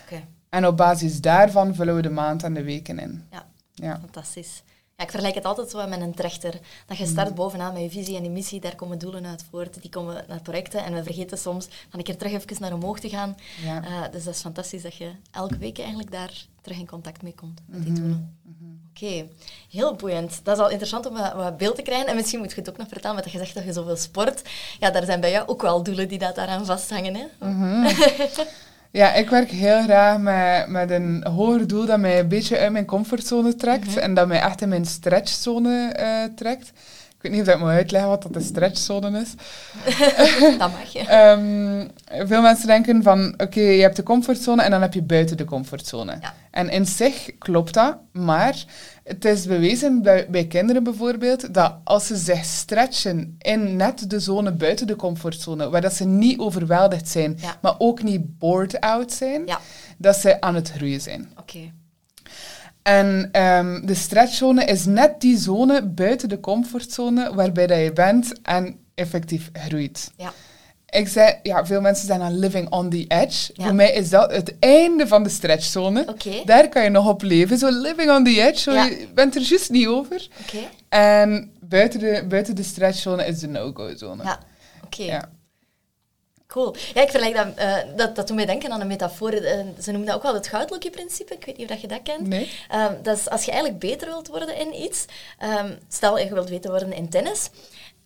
Oké. 0.06 0.22
En 0.50 0.68
op 0.68 0.78
basis 0.78 1.22
daarvan 1.22 1.76
vullen 1.76 1.96
we 1.96 2.02
de 2.02 2.10
maand 2.10 2.44
en 2.44 2.54
de 2.54 2.64
weken 2.64 3.00
in. 3.00 3.24
Ja. 3.32 3.46
Ja. 3.74 4.00
Fantastisch. 4.00 4.64
Ja, 5.02 5.08
ik 5.08 5.14
vergelijk 5.14 5.36
het 5.36 5.46
altijd 5.46 5.70
zo 5.70 5.88
met 5.88 6.02
een 6.02 6.14
trechter. 6.14 6.60
Dat 6.86 6.98
je 6.98 7.06
start 7.06 7.36
bovenaan 7.36 7.74
met 7.74 7.82
je 7.82 7.90
visie 7.90 8.18
en 8.18 8.24
je 8.24 8.30
missie, 8.30 8.60
daar 8.60 8.76
komen 8.76 8.98
doelen 8.98 9.26
uit 9.26 9.46
voort, 9.50 9.82
die 9.82 9.90
komen 9.90 10.26
naar 10.28 10.42
projecten. 10.42 10.84
En 10.84 10.94
we 10.94 11.04
vergeten 11.04 11.38
soms 11.38 11.68
dan 11.68 11.76
een 12.00 12.04
keer 12.04 12.18
terug 12.18 12.34
even 12.34 12.56
naar 12.60 12.74
omhoog 12.74 13.00
te 13.00 13.10
gaan. 13.10 13.38
Ja. 13.64 13.84
Eh, 13.84 14.12
dus 14.12 14.24
dat 14.24 14.34
is 14.34 14.42
fantastisch 14.42 14.82
dat 14.82 14.96
je 14.96 15.12
elke 15.32 15.58
week 15.58 15.78
eigenlijk 15.80 16.12
daar 16.12 16.46
terug 16.62 16.78
in 16.78 16.88
contact 16.88 17.22
mee 17.22 17.34
komt 17.36 17.62
met 17.66 17.84
die 17.84 17.94
doelen. 17.94 18.38
Oké, 18.90 19.28
heel 19.70 19.96
boeiend. 19.96 20.40
Dat 20.44 20.58
is 20.58 20.64
al 20.64 20.70
interessant 20.70 21.06
om 21.06 21.14
wat, 21.14 21.34
wat 21.34 21.58
beeld 21.58 21.76
te 21.76 21.82
krijgen. 21.82 22.08
En 22.08 22.16
misschien 22.16 22.40
moet 22.40 22.50
je 22.50 22.60
het 22.60 22.70
ook 22.70 22.78
nog 22.78 22.88
vertellen, 22.88 23.24
dat 23.24 23.32
je 23.32 23.38
zegt 23.38 23.54
dat 23.54 23.64
je 23.64 23.74
zoveel 23.74 23.98
sport. 23.98 24.42
Ja, 24.80 24.90
daar 24.90 25.06
zijn 25.06 25.22
bij 25.22 25.32
jou 25.32 25.48
ook 25.48 25.62
wel 25.62 25.84
doelen 25.84 26.08
die 26.08 26.20
dat 26.20 26.36
daaraan 26.36 26.66
vasthangen. 26.66 27.16
Hè? 27.16 27.26
Ja, 28.92 29.14
ik 29.14 29.30
werk 29.30 29.50
heel 29.50 29.82
graag 29.82 30.20
met, 30.20 30.68
met 30.68 30.92
een 30.92 31.26
hoger 31.28 31.68
doel 31.68 31.86
dat 31.86 32.00
mij 32.00 32.20
een 32.20 32.28
beetje 32.28 32.58
uit 32.58 32.72
mijn 32.72 32.86
comfortzone 32.86 33.56
trekt 33.56 33.98
en 33.98 34.14
dat 34.14 34.28
mij 34.28 34.42
echt 34.42 34.62
in 34.62 34.70
mijn 34.70 34.86
stretchzone 34.86 35.88
eh, 35.88 36.24
trekt. 36.36 36.72
Ik 37.22 37.30
weet 37.30 37.40
niet 37.40 37.48
of 37.48 37.54
ik 37.54 37.60
moet 37.60 37.70
uitleggen 37.70 38.10
wat 38.10 38.22
dat 38.22 38.34
de 38.34 38.42
stretchzone 38.42 39.20
is. 39.22 39.34
dat 40.58 40.72
mag 40.72 40.94
je. 40.94 41.00
Ehm, 41.00 41.88
veel 42.28 42.42
mensen 42.42 42.68
denken 42.68 43.04
van, 43.04 43.34
oké, 43.38 43.60
je 43.60 43.82
hebt 43.82 43.96
de 43.96 44.04
comfortzone 44.04 44.62
en 44.62 44.72
dan 44.72 44.82
heb 44.82 44.94
je 44.94 45.02
buiten 45.04 45.38
de 45.38 45.46
comfortzone. 45.46 46.18
Ja. 46.22 46.34
En 46.52 46.70
in 46.70 46.86
zich 46.86 47.30
klopt 47.38 47.74
dat, 47.74 47.98
maar 48.12 48.64
het 49.04 49.26
is 49.26 49.46
bewezen 49.46 50.02
bij, 50.02 50.28
bij 50.30 50.48
kinderen 50.48 50.84
bijvoorbeeld, 50.84 51.54
dat 51.54 51.76
als 51.84 52.08
ze 52.08 52.16
zich 52.16 52.44
stretchen 52.46 53.36
in 53.40 53.76
net 53.76 54.10
de 54.10 54.20
zone 54.20 54.52
buiten 54.52 54.88
de 54.88 54.96
comfortzone, 54.96 55.70
waar 55.70 55.82
dat 55.82 55.94
ze 55.94 56.06
niet 56.06 56.40
overweldigd 56.40 57.08
zijn, 57.08 57.38
Ja. 57.42 57.58
maar 57.62 57.76
ook 57.78 58.04
niet 58.04 58.38
bored 58.40 58.80
out 58.80 59.12
zijn, 59.14 59.42
Ja, 59.46 59.60
dat 59.98 60.16
ze 60.16 60.42
aan 60.42 60.56
het 60.56 60.72
groeien 60.72 61.02
zijn. 61.02 61.30
oké. 61.40 61.72
En 62.84 63.30
ehm, 63.32 63.86
de 63.86 63.94
stretchzone 63.94 64.66
is 64.66 64.86
net 64.86 65.22
die 65.22 65.38
zone 65.38 65.84
buiten 65.84 66.30
de 66.30 66.40
comfortzone 66.40 67.34
waarbij 67.36 67.68
dat 67.68 67.80
je 67.80 67.94
bent 67.94 68.42
en 68.44 68.76
effectief 68.96 69.50
groeit. 69.54 70.12
Ja. 70.18 70.34
Ik 70.90 71.08
zei, 71.08 71.36
ja, 71.44 71.66
veel 71.66 71.82
mensen 71.82 72.08
zijn 72.08 72.20
dan 72.20 72.40
living 72.40 72.70
on 72.70 72.90
the 72.90 73.06
edge. 73.08 73.52
Ja. 73.54 73.64
Voor 73.64 73.76
mij 73.76 73.92
is 73.94 74.10
dat 74.10 74.32
het 74.32 74.56
einde 74.60 75.08
van 75.08 75.24
de 75.24 75.30
stretchzone. 75.30 76.06
Daar 76.46 76.70
kan 76.70 76.84
je 76.84 76.90
nog 76.90 77.08
op 77.08 77.22
leven. 77.22 77.58
Zo 77.58 77.70
living 77.70 78.12
on 78.12 78.24
the 78.24 78.42
edge, 78.42 78.60
zo 78.60 78.72
Ja. 78.72 78.84
je 78.86 79.08
bent 79.14 79.36
er 79.36 79.42
juist 79.42 79.70
niet 79.70 79.88
over. 79.88 80.28
En 80.90 81.52
buiten 81.60 82.00
de, 82.00 82.26
buiten 82.28 82.56
de 82.56 82.64
stretchzone 82.64 83.26
is 83.26 83.40
de 83.40 83.48
no-go-zone. 83.48 84.24
Ja, 84.24 84.40
oké. 84.84 85.04
Ja. 85.04 85.30
Cool. 86.52 86.76
Ja, 86.94 87.02
ik 87.02 87.10
vergelijk 87.10 87.36
dat, 87.36 87.56
eh, 87.56 87.78
dat, 87.96 88.16
dat 88.16 88.28
doet 88.28 88.36
mij 88.36 88.46
denken 88.46 88.72
aan 88.72 88.82
een 88.82 88.88
metafoor. 88.88 89.32
Eh, 89.32 89.60
ze 89.82 89.92
noemen 89.92 90.08
dat 90.08 90.16
ook 90.16 90.24
wel 90.24 90.34
het 90.34 90.48
goudlokje-principe. 90.48 91.34
Ik 91.34 91.46
weet 91.46 91.58
niet 91.58 91.66
of 91.66 91.72
dat 91.72 91.82
je 91.82 91.88
dat 91.88 92.02
kent. 92.04 92.28
Nee? 92.28 92.52
Ehm, 92.70 92.94
dat 93.04 93.18
is 93.18 93.30
als 93.30 93.46
je 93.46 93.52
eigenlijk 93.52 93.80
beter 93.82 94.08
wilt 94.08 94.28
worden 94.28 94.58
in 94.58 94.82
iets. 94.82 95.06
ehm, 95.40 95.76
stel, 95.88 96.18
je 96.18 96.34
wilt 96.34 96.50
beter 96.50 96.70
worden 96.70 96.94
in 96.94 97.10
tennis. 97.10 97.50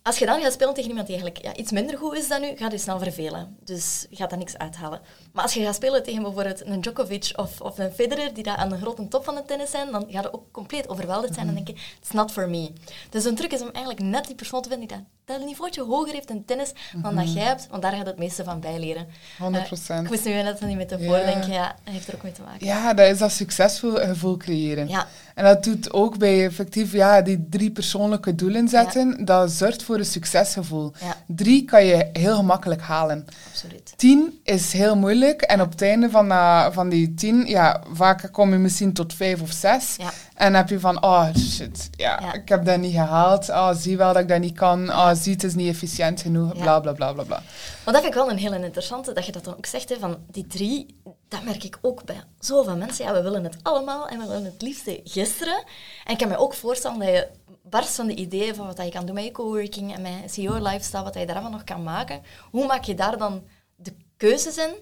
Als 0.02 0.18
je 0.18 0.26
dan 0.26 0.40
gaat 0.40 0.52
spelen 0.52 0.74
tegen 0.74 0.88
iemand 0.90 1.06
die 1.06 1.16
eigenlijk 1.16 1.46
ja, 1.46 1.60
iets 1.62 1.70
minder 1.72 1.98
goed 1.98 2.16
is 2.16 2.28
dan 2.28 2.44
u, 2.44 2.56
gaat 2.56 2.72
je 2.72 2.78
snel 2.78 2.98
vervelen. 2.98 3.56
Dus 3.64 4.06
je 4.10 4.16
gaat 4.16 4.30
daar 4.30 4.38
niks 4.38 4.58
uithalen. 4.58 5.00
Maar 5.32 5.42
als 5.42 5.54
je 5.54 5.62
gaat 5.64 5.74
spelen 5.74 6.02
tegen 6.02 6.22
bijvoorbeeld 6.22 6.66
een 6.66 6.80
Djokovic 6.80 7.32
of, 7.36 7.60
of 7.60 7.78
een 7.78 7.92
Federer, 7.92 8.34
die 8.34 8.42
daar 8.42 8.56
aan 8.56 8.68
de 8.68 8.76
grote 8.76 9.08
top 9.08 9.24
van 9.24 9.36
het 9.36 9.46
tennis 9.46 9.70
zijn, 9.70 9.92
dan 9.92 10.06
ga 10.10 10.20
je 10.20 10.32
ook 10.32 10.52
compleet 10.52 10.88
overweldigd 10.88 11.34
zijn 11.34 11.48
en 11.48 11.54
denken, 11.54 11.74
it's 11.74 12.10
not 12.10 12.32
for 12.32 12.48
me. 12.48 12.72
Dus 13.10 13.24
een 13.24 13.34
truc 13.34 13.52
is 13.52 13.60
om 13.60 13.70
eigenlijk 13.70 14.04
net 14.04 14.26
die 14.26 14.34
persoon 14.34 14.62
te 14.62 14.68
vinden 14.68 14.88
die 14.88 14.96
dat 14.96 15.06
dat 15.26 15.44
niveautje 15.44 15.82
hoger 15.84 16.12
heeft 16.12 16.30
in 16.30 16.44
tennis 16.44 16.72
dan 17.02 17.14
dat 17.16 17.32
jij 17.32 17.42
hebt, 17.44 17.66
want 17.70 17.82
daar 17.82 17.92
gaat 17.92 18.06
het 18.06 18.18
meeste 18.18 18.44
van 18.44 18.60
bijleren. 18.60 19.06
100 19.38 19.62
Eh, 19.62 19.68
procent. 19.70 20.04
ik 20.04 20.10
moest 20.10 20.24
nu 20.24 20.32
net 20.32 20.60
aan 20.62 20.68
die 20.68 20.76
metafoor 20.76 21.18
Ja. 21.18 21.24
denken, 21.24 21.52
ja, 21.52 21.66
dat 21.84 21.94
heeft 21.94 22.08
er 22.08 22.14
ook 22.14 22.22
mee 22.22 22.32
te 22.32 22.42
maken. 22.42 22.66
Ja, 22.66 22.94
dat 22.94 23.08
is 23.08 23.18
dat 23.18 23.32
succesvol 23.32 23.94
gevoel 23.94 24.36
creëren. 24.36 24.88
Ja, 24.88 25.06
En 25.34 25.44
dat 25.44 25.64
doet 25.64 25.92
ook 25.92 26.18
bij 26.18 26.44
effectief 26.44 26.92
ja, 26.92 27.20
die 27.22 27.46
drie 27.50 27.70
persoonlijke 27.70 28.34
doelen 28.34 28.68
zetten. 28.68 29.24
Dat 29.24 29.50
zorgt 29.50 29.82
voor 29.82 29.98
een 29.98 30.04
succesgevoel. 30.04 30.92
ja, 31.00 31.16
Drie 31.26 31.64
kan 31.64 31.84
je 31.84 32.08
heel 32.12 32.36
gemakkelijk 32.36 32.80
halen. 32.82 33.26
absoluut. 33.48 33.92
Tien 33.96 34.40
is 34.44 34.72
heel 34.72 34.96
moeilijk. 34.96 35.42
En 35.42 35.60
op 35.60 35.70
het 35.70 35.82
einde 35.82 36.10
van, 36.10 36.28
dat- 36.28 36.72
van 36.74 36.88
die 36.88 37.14
tien, 37.14 37.46
ja, 37.46 37.82
vaak 37.92 38.28
kom 38.32 38.52
je 38.52 38.58
misschien 38.58 38.92
tot 38.92 39.14
vijf 39.14 39.40
of 39.42 39.50
zes. 39.52 39.96
En 40.34 40.54
heb 40.54 40.68
je 40.68 40.80
van, 40.80 41.02
oh 41.04 41.26
shit, 41.38 41.88
ja, 41.90 42.18
Ja. 42.22 42.32
ik 42.32 42.48
heb 42.48 42.64
dat 42.64 42.78
niet 42.78 42.94
gehaald. 42.94 43.48
Oh, 43.48 43.70
zie 43.74 43.96
wel 43.96 44.12
dat 44.12 44.22
ik 44.22 44.28
dat 44.28 44.40
niet 44.40 44.56
kan. 44.56 44.88
Oh, 44.90 45.10
zie, 45.16 45.32
het 45.32 45.44
is 45.44 45.54
niet 45.54 45.68
efficiënt 45.68 46.20
genoeg. 46.20 46.52
Bla, 46.52 46.80
bla, 46.80 46.92
bla, 46.92 47.12
bla, 47.12 47.24
bla. 47.24 47.42
Maar 47.84 47.94
dat 47.94 48.02
vind 48.02 48.06
ik 48.06 48.14
wel 48.14 48.30
een 48.30 48.38
hele 48.38 48.64
interessante, 48.64 49.12
dat 49.12 49.26
je 49.26 49.32
dat 49.32 49.44
dan 49.44 49.56
ook 49.56 49.66
zegt, 49.66 49.88
hè, 49.88 49.98
van 49.98 50.16
die 50.30 50.46
drie, 50.46 51.00
dat 51.28 51.44
merk 51.44 51.64
ik 51.64 51.78
ook 51.80 52.04
bij 52.04 52.22
zoveel 52.38 52.76
mensen. 52.76 53.04
Ja, 53.04 53.12
we 53.12 53.22
willen 53.22 53.44
het 53.44 53.56
allemaal 53.62 54.08
en 54.08 54.18
we 54.18 54.26
willen 54.26 54.44
het 54.44 54.62
liefste 54.62 55.00
gisteren. 55.04 55.64
En 56.04 56.12
ik 56.12 56.18
kan 56.18 56.28
me 56.28 56.36
ook 56.36 56.54
voorstellen 56.54 56.98
dat 56.98 57.08
je 57.08 57.28
barst 57.62 57.94
van 57.94 58.06
de 58.06 58.14
ideeën 58.14 58.54
van 58.54 58.66
wat 58.66 58.82
je 58.82 58.90
kan 58.90 59.06
doen 59.06 59.14
met 59.14 59.24
je 59.24 59.30
coworking 59.30 59.94
en 59.94 60.02
met 60.02 60.32
CEO-lifestyle, 60.32 61.02
wat 61.02 61.14
je 61.14 61.26
daar 61.26 61.34
allemaal 61.34 61.52
nog 61.52 61.64
kan 61.64 61.82
maken. 61.82 62.22
Hoe 62.50 62.66
maak 62.66 62.84
je 62.84 62.94
daar 62.94 63.18
dan 63.18 63.42
de 63.76 63.92
keuzes 64.16 64.56
in? 64.56 64.74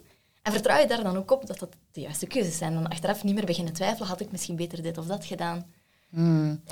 En 0.42 0.52
vertrouw 0.52 0.78
je 0.78 0.86
daar 0.86 1.02
dan 1.02 1.16
ook 1.16 1.30
op 1.30 1.46
dat 1.46 1.58
dat 1.58 1.76
de 1.92 2.00
juiste 2.00 2.26
keuzes 2.26 2.56
zijn? 2.56 2.74
Dan 2.74 2.88
achteraf 2.88 3.24
niet 3.24 3.34
meer 3.34 3.44
beginnen 3.44 3.72
twijfelen, 3.72 4.08
had 4.08 4.20
ik 4.20 4.30
misschien 4.30 4.56
beter 4.56 4.82
dit 4.82 4.98
of 4.98 5.06
dat 5.06 5.24
gedaan? 5.24 5.72
Hmm. 6.10 6.62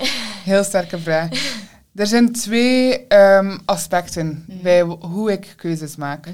Heel 0.43 0.63
sterke 0.63 0.99
vraag. 0.99 1.29
Er 1.95 2.07
zijn 2.07 2.31
twee 2.31 3.07
ehm, 3.07 3.57
aspecten 3.65 4.43
Mhm. 4.47 4.61
bij 4.61 4.81
hoe 4.81 5.31
ik 5.31 5.53
keuzes 5.55 5.95
maak. 5.95 6.25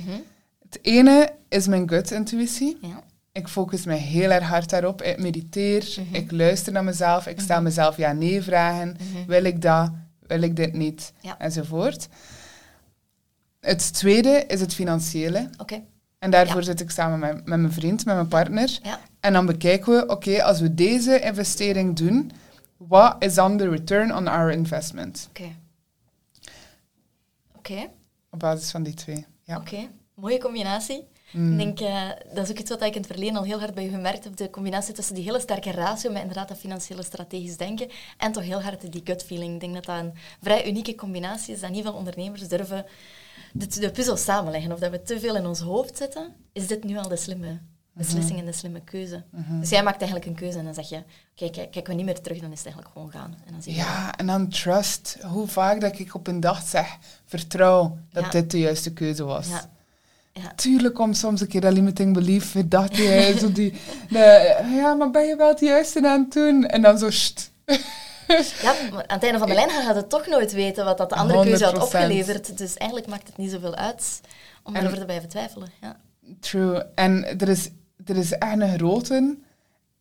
Het 0.64 0.80
ene 0.82 1.30
is 1.50 1.68
mijn 1.68 1.90
gut-intuïtie. 1.90 2.78
Ja. 2.82 3.04
Ik 3.32 3.48
focus 3.48 3.86
me 3.86 3.94
heel 3.94 4.30
erg 4.30 4.48
hard 4.48 4.70
daarop. 4.70 5.02
Ik 5.02 5.18
mediteer, 5.20 5.96
ik 6.12 6.32
luister 6.32 6.74
naar 6.74 6.84
mezelf, 6.84 7.28
ik 7.28 7.40
stel 7.40 7.62
mezelf 7.62 7.98
ja-nee 7.98 8.42
vragen. 8.42 8.98
Wil 9.28 9.44
ik 9.44 9.62
dat? 9.62 9.92
Wil 10.28 10.42
ik 10.42 10.56
dit 10.56 10.74
niet? 10.74 11.14
Ja. 11.22 11.36
Enzovoort. 11.40 12.08
Het 13.60 13.94
tweede 13.94 14.44
is 14.48 14.60
het 14.62 14.74
financiële. 14.74 15.50
En 16.20 16.32
daarvoor 16.32 16.60
Ja. 16.60 16.66
zit 16.66 16.82
ik 16.82 16.90
samen 16.92 17.20
met, 17.20 17.34
met 17.46 17.60
mijn 17.60 17.72
vriend, 17.74 18.06
met 18.06 18.16
mijn 18.16 18.28
partner. 18.28 18.80
En 19.20 19.34
dan 19.34 19.46
bekijken 19.46 19.94
we, 19.94 20.08
oké, 20.08 20.44
als 20.44 20.60
we 20.60 20.74
deze 20.74 21.20
investering 21.20 21.96
doen, 21.96 22.32
wat 22.88 23.16
is 23.20 23.34
dan 23.34 23.58
de 23.58 23.70
return 23.70 24.16
on 24.16 24.28
our 24.28 24.52
investment? 24.52 25.28
Oké. 25.30 25.56
Oké. 27.58 27.90
Op 28.30 28.40
basis 28.40 28.72
van 28.72 28.84
die 28.84 28.94
twee. 28.94 29.26
Ja. 29.44 29.58
Oké. 29.58 29.90
Mooie 30.14 30.40
combinatie. 30.40 31.08
Mm. 31.32 31.52
Ik 31.52 31.58
denk, 31.58 31.80
eh, 31.80 32.10
dat 32.34 32.46
is 32.46 32.52
ook 32.52 32.60
iets 32.60 32.70
wat 32.70 32.82
ik 32.82 32.96
in 32.96 33.02
het 33.02 33.12
verleden 33.12 33.36
al 33.36 33.44
heel 33.44 33.60
hard 33.60 33.74
bij 33.74 33.84
je 33.84 33.90
gemerkt 33.90 34.24
heb. 34.24 34.36
De 34.36 34.50
combinatie 34.50 34.94
tussen 34.94 35.16
die 35.16 35.24
hele 35.24 35.40
sterke 35.40 35.72
ratio 35.72 36.12
met 36.12 36.22
inderdaad 36.22 36.48
dat 36.48 36.58
financiële 36.58 37.04
strategisch 37.04 37.58
denken 37.58 37.90
en 38.18 38.32
toch 38.32 38.44
heel 38.44 38.62
hard 38.62 38.92
die 38.92 39.02
gut 39.04 39.24
feeling. 39.24 39.54
Ik 39.54 39.60
denk 39.60 39.74
dat 39.74 39.86
dat 39.86 40.00
een 40.00 40.14
vrij 40.42 40.68
unieke 40.68 40.96
combinatie 40.96 41.54
is 41.54 41.60
dat 41.60 41.70
niet 41.70 41.84
veel 41.84 41.94
ondernemers 41.94 42.48
durven 42.48 42.86
de, 43.54 43.68
de 43.80 43.92
puzzel 43.92 44.18
samenleggen. 44.18 44.72
Of 44.72 44.80
dat 44.80 44.92
we 44.92 45.02
te 45.02 45.20
veel 45.20 45.36
in 45.36 45.46
ons 45.46 45.60
hoofd 45.60 45.98
zitten, 45.98 46.36
is 46.54 46.68
dit 46.68 46.84
nu 46.84 46.98
al 46.98 47.08
de 47.08 47.16
slimme 47.16 47.60
beslissing 47.94 48.40
en 48.40 48.46
de 48.46 48.52
slimme 48.52 48.82
keuze. 48.82 49.24
Dus 49.60 49.70
jij 49.70 49.84
maakt 49.84 49.98
eigenlijk 50.02 50.26
een 50.30 50.36
keuze 50.36 50.58
en 50.58 50.66
dan 50.66 50.74
zeg 50.74 50.90
je, 50.90 50.96
oké, 50.96 51.50
kijk, 51.50 51.54
kijken 51.72 51.84
we 51.86 51.94
niet 51.94 52.06
meer 52.06 52.22
terug, 52.22 52.40
dan 52.40 52.52
is 52.52 52.58
het 52.64 52.66
eigenlijk 52.66 52.94
gewoon 52.96 53.12
gaan. 53.12 53.36
En 53.46 53.52
dan 53.52 53.62
je, 53.64 53.74
Ja, 53.74 54.16
en 54.18 54.28
dan 54.28 54.50
trust. 54.50 55.18
Hoe 55.22 55.48
vaak 55.48 55.82
dat 55.82 56.00
ik 56.00 56.16
op 56.16 56.28
een 56.28 56.40
dag 56.40 56.62
zeg, 56.68 56.98
vertrouw 57.26 57.98
dat 58.12 58.24
Ja. 58.24 58.30
dit 58.30 58.52
de 58.52 58.60
juiste 58.60 58.94
keuze 58.94 59.24
was. 59.24 59.48
Ja. 59.48 59.70
Ja. 60.34 60.54
Tuurlijk 60.56 60.96
komt 60.96 61.18
soms 61.18 61.42
een 61.42 61.48
keer 61.48 61.62
dat 61.62 61.74
limiting 61.74 62.14
belief, 62.14 62.56
dat 62.66 62.96
je 62.96 63.36
zo 63.40 63.52
die, 63.52 63.72
de, 64.10 64.58
ja, 64.76 64.94
maar 64.94 65.12
ben 65.12 65.26
je 65.28 65.36
wel 65.36 65.48
het 65.50 65.60
juiste 65.60 66.08
aan 66.08 66.22
het 66.22 66.34
doen? 66.34 66.66
En 66.66 66.82
dan 66.82 66.98
zo, 66.98 67.10
sst. 67.10 67.52
Ja, 68.62 68.74
maar 68.92 69.08
aan 69.08 69.16
het 69.16 69.24
einde 69.24 69.40
van 69.40 69.48
de 69.48 69.54
lijn 69.54 69.70
gaat 69.70 69.96
het 69.96 70.10
toch 70.10 70.28
nooit 70.28 70.52
weten 70.52 70.86
wat 70.86 70.98
dat 70.98 71.10
de 71.10 71.16
andere 71.16 71.44
keuze 71.44 71.64
had 71.66 71.74
100%. 71.76 71.78
opgeleverd. 71.82 72.58
Dus 72.58 72.74
eigenlijk 72.74 73.10
maakt 73.10 73.28
het 73.28 73.38
niet 73.38 73.52
zoveel 73.52 73.76
uit 73.76 74.22
om 74.64 74.76
erover 74.76 74.98
te 74.98 75.06
blijven 75.06 75.30
twijfelen. 75.30 75.70
Ja. 75.82 75.96
True. 76.40 76.86
En 76.96 77.40
er 77.40 77.50
is, 77.50 77.70
er 78.06 78.18
is 78.18 78.32
echt 78.32 78.60
een 78.60 78.78
grote 78.78 79.38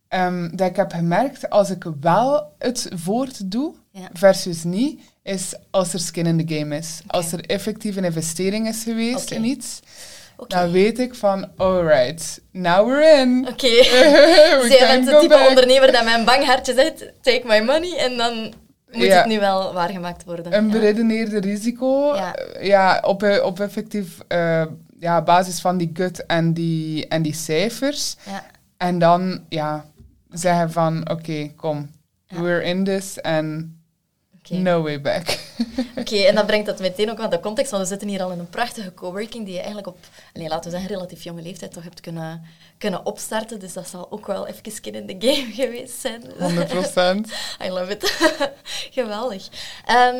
ehm, 0.07 0.49
dat 0.55 0.69
ik 0.69 0.75
heb 0.75 0.91
gemerkt 0.91 1.49
als 1.49 1.69
ik 1.69 1.85
wel 2.01 2.53
het 2.57 2.89
voort 2.95 3.51
doe 3.51 3.73
Ja. 3.91 4.09
versus 4.13 4.63
niet, 4.63 5.01
is 5.23 5.53
als 5.71 5.93
er 5.93 5.99
skin 5.99 6.25
in 6.25 6.45
the 6.45 6.55
game 6.55 6.77
is. 6.77 7.01
Als 7.07 7.31
er 7.31 7.45
effectief 7.45 7.95
een 7.95 8.03
investering 8.03 8.67
is 8.67 8.83
geweest 8.83 9.31
in 9.31 9.43
iets, 9.43 9.79
dan 10.47 10.71
weet 10.71 10.99
ik 10.99 11.15
van, 11.15 11.47
alright, 11.57 12.41
now 12.51 12.87
we're 12.87 13.19
in. 13.21 13.47
Oké. 13.49 13.67
Jij 13.67 14.77
can 14.79 14.87
bent 14.87 15.05
de 15.05 15.17
type 15.19 15.27
back. 15.27 15.47
ondernemer 15.47 15.91
dat 15.91 16.05
een 16.05 16.25
bang 16.25 16.45
hartje 16.45 16.73
zegt, 16.73 17.11
take 17.21 17.41
my 17.45 17.59
money, 17.59 17.97
en 17.97 18.17
dan 18.17 18.53
moet 18.91 19.03
Ja. 19.03 19.17
het 19.17 19.25
nu 19.25 19.39
wel 19.39 19.73
waargemaakt 19.73 20.23
worden. 20.23 20.53
Een 20.53 20.65
Ja. 20.65 20.71
beredeneerde 20.71 21.39
risico, 21.39 22.15
Ja. 22.15 22.35
ja, 22.61 22.99
op, 23.05 23.39
op 23.43 23.59
effectief 23.59 24.17
eh, 24.27 24.65
ja, 24.99 25.21
basis 25.21 25.61
van 25.61 25.77
die 25.77 25.89
gut 25.93 26.25
en 26.25 26.53
die, 26.53 27.07
en 27.07 27.21
die 27.21 27.33
cijfers. 27.33 28.17
Ja. 28.25 28.43
En 28.77 28.99
dan 28.99 29.45
ja, 29.49 29.85
zeggen 30.29 30.71
van, 30.71 31.09
oké, 31.09 31.51
kom, 31.55 31.89
we're 32.27 32.63
in 32.63 32.83
this 32.83 33.21
and 33.21 33.78
No 34.49 34.81
way 34.81 35.01
back. 35.01 35.39
Oké, 35.95 36.15
en 36.15 36.35
dat 36.35 36.45
brengt 36.45 36.65
dat 36.65 36.79
meteen 36.79 37.09
ook 37.09 37.19
aan 37.19 37.29
de 37.29 37.39
context, 37.39 37.71
want 37.71 37.83
we 37.83 37.89
zitten 37.89 38.07
hier 38.07 38.23
al 38.23 38.31
in 38.31 38.39
een 38.39 38.49
prachtige 38.49 38.93
coworking 38.93 39.43
die 39.43 39.53
je 39.53 39.59
eigenlijk 39.59 39.87
op, 39.87 39.97
nee, 40.33 40.47
laten 40.47 40.71
we 40.71 40.77
zeggen, 40.77 40.95
relatief 40.95 41.23
jonge 41.23 41.41
leeftijd 41.41 41.71
toch 41.71 41.83
hebt 41.83 41.99
kunnen, 41.99 42.41
kunnen 42.77 43.05
opstarten. 43.05 43.59
Dus 43.59 43.73
dat 43.73 43.87
zal 43.87 44.11
ook 44.11 44.27
wel 44.27 44.47
even 44.47 44.71
skin 44.71 44.93
in 44.93 45.19
the 45.19 45.27
game 45.27 45.51
geweest 45.61 45.99
zijn. 45.99 46.21
100%. 46.21 47.29
I 47.65 47.69
love 47.69 47.91
it. 47.91 48.29
Geweldig. 48.91 49.49
Ehm, 49.85 50.15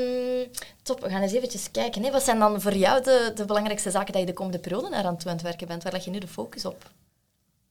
top, 0.84 1.02
we 1.02 1.10
gaan 1.10 1.22
eens 1.22 1.34
eventjes 1.34 1.72
kijken. 1.72 2.04
Hè. 2.04 2.12
Wat 2.12 2.24
zijn 2.24 2.40
dan 2.40 2.62
voor 2.62 2.76
jou 2.76 3.04
de, 3.04 3.32
de 3.36 3.46
belangrijkste 3.46 3.92
zaken 3.92 4.12
dat 4.12 4.22
je 4.22 4.28
de 4.28 4.34
komende 4.34 4.60
periode 4.60 4.90
naar 4.90 5.04
aan 5.04 5.18
toe 5.18 5.30
aan 5.30 5.36
het 5.36 5.46
werken 5.46 5.68
bent? 5.68 5.84
Waar 5.84 5.92
leg 5.92 6.06
je 6.06 6.12
nu 6.12 6.20
de 6.20 6.28
focus 6.28 6.66
op? 6.66 6.90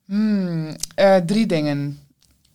Hmm, 0.05 0.77
eh, 0.95 1.17
drie 1.17 1.47
dingen. 1.47 2.08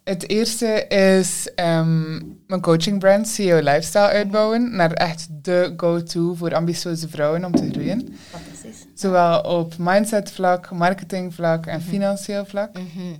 Het 0.04 0.30
eerste 0.30 0.88
is 0.88 1.50
ehm, 1.56 2.12
mijn 2.48 2.62
coachingbrand 2.62 3.28
CEO 3.28 3.58
Lifestyle 3.58 4.08
uitbouwen 4.08 4.76
naar 4.76 4.92
echt 4.92 5.28
de 5.42 5.74
go-to 5.78 6.34
voor 6.34 6.56
ambitieuze 6.56 7.10
vrouwen 7.10 7.46
om 7.46 7.56
te 7.56 7.70
groeien. 7.72 8.16
Fantastisch. 8.30 8.86
Zowel 8.94 9.42
op 9.42 9.74
mindset 9.78 10.32
vlak, 10.32 10.72
marketing 10.72 11.34
vlak 11.34 11.66
en 11.66 11.82
financieel 11.82 12.46
vlak. 12.46 12.74
Mhm. 12.74 13.14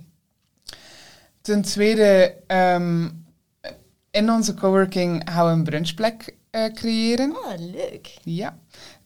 Ten 1.40 1.62
tweede, 1.62 2.34
ehm, 2.46 3.08
in 4.10 4.30
onze 4.30 4.54
coworking 4.54 5.22
gaan 5.30 5.46
we 5.46 5.52
een 5.52 5.64
brunchplek 5.64 6.34
eh, 6.50 6.64
creëren. 6.72 7.30
Oh, 7.30 7.52
leuk. 7.58 8.18
Ja. 8.22 8.56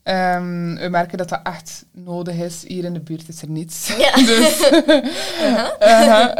Ehm, 0.02 0.74
we 0.74 0.88
merken 0.88 1.18
dat 1.18 1.28
dat 1.28 1.40
echt 1.42 1.84
nodig 1.92 2.34
is. 2.34 2.64
Hier 2.66 2.84
in 2.84 2.92
de 2.92 3.00
buurt 3.00 3.28
is 3.28 3.42
er 3.42 3.50
niets. 3.50 3.96
Ja. 3.98 4.16
Dus, 4.32 4.70
Aha. 5.78 6.34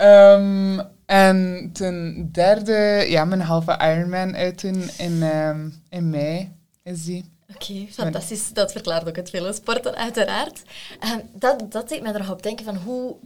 Ehm, 0.00 0.80
en 1.06 1.70
ten 1.72 2.28
derde, 2.32 3.06
ja, 3.08 3.24
mijn 3.24 3.40
halve 3.40 3.78
Ironman 3.78 4.36
uitdoen 4.36 4.90
in, 4.98 5.22
ehm, 5.22 5.68
in 5.88 6.10
mei 6.10 6.56
is 6.82 7.04
die. 7.04 7.32
Oké, 7.54 7.86
fantastisch. 7.90 8.52
Dat 8.52 8.72
verklaart 8.72 9.08
ook 9.08 9.16
het 9.16 9.30
vele 9.30 9.52
sporten, 9.52 9.96
uiteraard. 9.96 10.62
Ehm, 11.00 11.18
dat, 11.32 11.72
dat 11.72 11.88
deed 11.88 12.02
mij 12.02 12.14
erop 12.14 12.42
denken 12.42 12.64
van 12.64 12.76
hoe... 12.76 13.16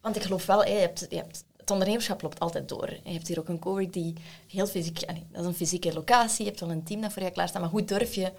Want 0.00 0.16
ik 0.16 0.22
geloof 0.22 0.46
wel, 0.46 0.66
je 0.66 0.74
hebt, 0.74 1.06
je 1.08 1.16
hebt, 1.16 1.44
het 1.56 1.70
ondernemerschap 1.70 2.22
loopt 2.22 2.40
altijd 2.40 2.68
door. 2.68 2.90
Je 3.04 3.12
hebt 3.12 3.28
hier 3.28 3.38
ook 3.38 3.48
een 3.48 3.58
cowork 3.58 3.92
die 3.92 4.14
heel 4.48 4.66
fysiek... 4.66 5.06
dat 5.32 5.40
is 5.40 5.46
een 5.46 5.54
fysieke 5.54 5.92
locatie, 5.92 6.44
je 6.44 6.50
hebt 6.50 6.60
wel 6.60 6.70
een 6.70 6.84
team 6.84 7.00
dat 7.00 7.12
voor 7.12 7.22
je 7.22 7.30
klaar 7.30 7.48
staat, 7.48 7.60
maar 7.60 7.70
hoe 7.70 7.84
durf 7.84 8.14
je... 8.14 8.32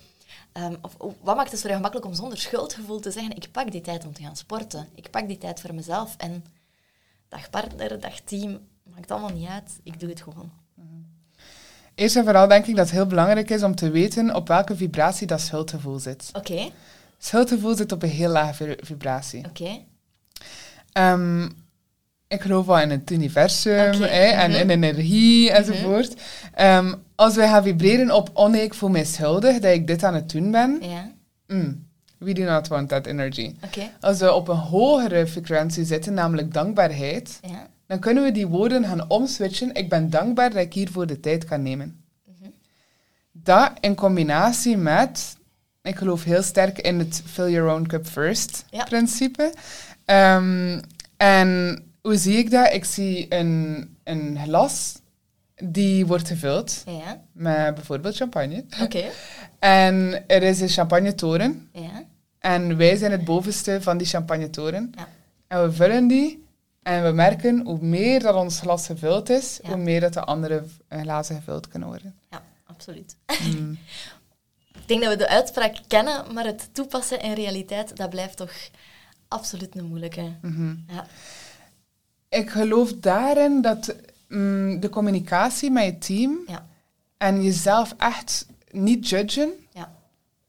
of 0.82 0.96
wat 1.22 1.36
maakt 1.36 1.52
het 1.52 1.60
voor 1.60 1.70
jou 1.70 1.82
gemakkelijk 1.82 2.06
om 2.08 2.14
zonder 2.14 2.38
schuldgevoel 2.38 3.00
te 3.00 3.12
zeggen 3.12 3.36
ik 3.36 3.52
pak 3.52 3.72
die 3.72 3.82
tijd 3.82 4.06
om 4.06 4.14
te 4.14 4.22
gaan 4.22 4.36
sporten. 4.36 4.88
Ik 4.96 5.10
pak 5.12 5.28
die 5.28 5.38
tijd 5.38 5.62
voor 5.62 5.74
mezelf 5.76 6.16
en 6.18 6.44
dag 7.28 7.50
partner, 7.50 8.00
dag 8.00 8.20
team, 8.20 8.60
maakt 8.96 9.12
allemaal 9.12 9.34
niet 9.34 9.48
uit. 9.48 9.80
Ik 9.84 10.00
doe 10.00 10.10
het 10.10 10.22
gewoon. 10.22 10.52
Eerst 11.96 12.16
en 12.16 12.24
vooral 12.24 12.48
denk 12.48 12.66
ik 12.66 12.76
dat 12.76 12.86
het 12.86 12.96
heel 12.96 13.06
belangrijk 13.06 13.50
is 13.50 13.64
om 13.64 13.76
te 13.76 13.90
weten 13.90 14.36
op 14.36 14.48
welke 14.48 14.76
vibratie 14.76 15.28
dat 15.28 15.42
schuldgevoel 15.42 16.00
zit. 16.00 16.30
Oké, 16.34 16.70
Schuldgevoel 17.18 17.76
zit 17.76 17.92
op 17.92 18.04
een 18.04 18.10
heel 18.10 18.30
lage 18.30 18.54
vi- 18.54 18.78
vibratie. 18.86 19.46
oké. 19.46 19.80
Ehm, 20.92 21.44
ik 22.28 22.42
geloof 22.42 22.66
wel 22.66 22.80
in 22.80 22.90
het 22.90 23.12
universum 23.12 24.04
en 24.04 24.52
mhm. 24.52 24.60
in 24.70 24.84
energie 24.84 25.52
enzovoort. 25.52 26.22
Ehm, 26.54 26.94
als 27.16 27.36
wij 27.36 27.48
gaan 27.48 27.64
vibreren 27.64 28.12
op, 28.12 28.30
oh 28.34 28.50
nee, 28.50 28.62
ik 28.62 28.74
voel 28.74 28.90
mij 28.90 29.06
schuldig 29.06 29.60
dat 29.60 29.74
ik 29.74 29.88
dit 29.88 30.04
aan 30.04 30.14
het 30.14 30.30
doen 30.30 30.52
ben, 30.52 30.78
Ja, 30.82 31.12
mm, 31.48 31.87
we 32.20 32.34
do 32.34 32.44
not 32.44 32.68
want 32.68 32.90
that 32.90 33.06
energy. 33.06 33.56
Als 34.00 34.20
we 34.20 34.34
op 34.34 34.48
een 34.48 34.56
hogere 34.58 35.28
frequentie 35.28 35.86
zitten, 35.86 36.14
namelijk 36.14 36.54
dankbaarheid, 36.54 37.40
Ja, 37.42 37.68
dan 37.88 38.00
kunnen 38.00 38.24
we 38.24 38.32
die 38.32 38.48
woorden 38.48 38.86
gaan 38.86 39.10
omswitchen. 39.10 39.74
Ik 39.74 39.90
ben 39.90 40.10
dankbaar 40.10 40.50
dat 40.50 40.62
ik 40.62 40.74
hiervoor 40.74 41.08
de 41.08 41.20
tijd 41.20 41.46
kan 41.46 41.62
nemen. 41.62 42.02
dat 43.32 43.72
in 43.80 43.96
combinatie 43.96 44.78
met, 44.78 45.38
ik 45.82 45.96
geloof 45.96 46.24
heel 46.24 46.44
sterk 46.44 46.80
in 46.80 47.00
het 47.00 47.22
fill 47.26 47.52
your 47.52 47.72
own 47.74 47.88
cup 47.88 48.06
first 48.08 48.66
Ja. 48.70 48.84
principe. 48.84 49.54
Ehm, 50.06 50.82
en 51.18 51.80
hoe 52.02 52.18
zie 52.18 52.38
ik 52.38 52.52
dat? 52.52 52.74
Ik 52.74 52.86
zie 52.86 53.26
een, 53.30 53.90
een 54.04 54.38
glas 54.44 55.00
die 55.56 56.06
wordt 56.06 56.28
gevuld 56.28 56.84
Ja, 56.86 57.22
met 57.32 57.76
bijvoorbeeld 57.76 58.16
champagne. 58.16 58.66
oké. 58.84 59.04
En 59.60 60.24
er 60.28 60.44
is 60.44 60.60
een 60.62 60.70
champagnetoren. 60.70 61.70
Ja, 61.74 62.04
En 62.48 62.78
wij 62.78 62.96
zijn 62.96 63.12
het 63.12 63.26
bovenste 63.26 63.82
van 63.82 63.98
die 63.98 64.08
champagnetoren. 64.08 64.92
Ja. 64.96 65.08
En 65.48 65.64
we 65.64 65.72
vullen 65.74 66.08
die. 66.08 66.46
En 66.84 67.04
we 67.04 67.12
merken 67.12 67.66
hoe 67.66 67.78
meer 67.82 68.20
dat 68.20 68.36
ons 68.36 68.60
glas 68.60 68.86
gevuld 68.86 69.30
is, 69.30 69.60
Ja. 69.64 69.70
hoe 69.70 69.78
meer 69.78 70.00
dat 70.00 70.14
de 70.14 70.22
andere 70.24 70.64
eh, 70.88 71.02
glazen 71.02 71.36
gevuld 71.36 71.68
kunnen 71.68 71.88
worden. 71.88 72.16
ja, 72.32 72.42
absoluut. 72.66 73.16
Mm. 73.44 73.78
Ik 74.82 74.88
denk 74.88 75.02
dat 75.02 75.12
we 75.12 75.18
de 75.18 75.28
uitspraak 75.30 75.76
kennen, 75.88 76.34
maar 76.34 76.46
het 76.46 76.70
toepassen 76.72 77.22
in 77.22 77.34
realiteit, 77.34 77.98
dat 77.98 78.10
blijft 78.10 78.38
toch 78.38 78.54
absoluut 79.28 79.76
een 79.78 79.86
moeilijke. 79.86 80.32
Mhm. 80.42 80.76
Ja, 80.88 81.06
Ik 82.30 82.50
geloof 82.50 82.94
daarin 82.94 83.62
dat 83.62 83.96
mm, 84.28 84.80
de 84.80 84.90
communicatie 84.90 85.72
met 85.72 85.86
je 85.86 85.98
team 85.98 86.38
ja, 86.48 86.68
en 87.18 87.44
jezelf 87.44 87.94
echt 87.98 88.46
niet 88.72 89.10
judgen, 89.10 89.52
ja, 89.74 89.92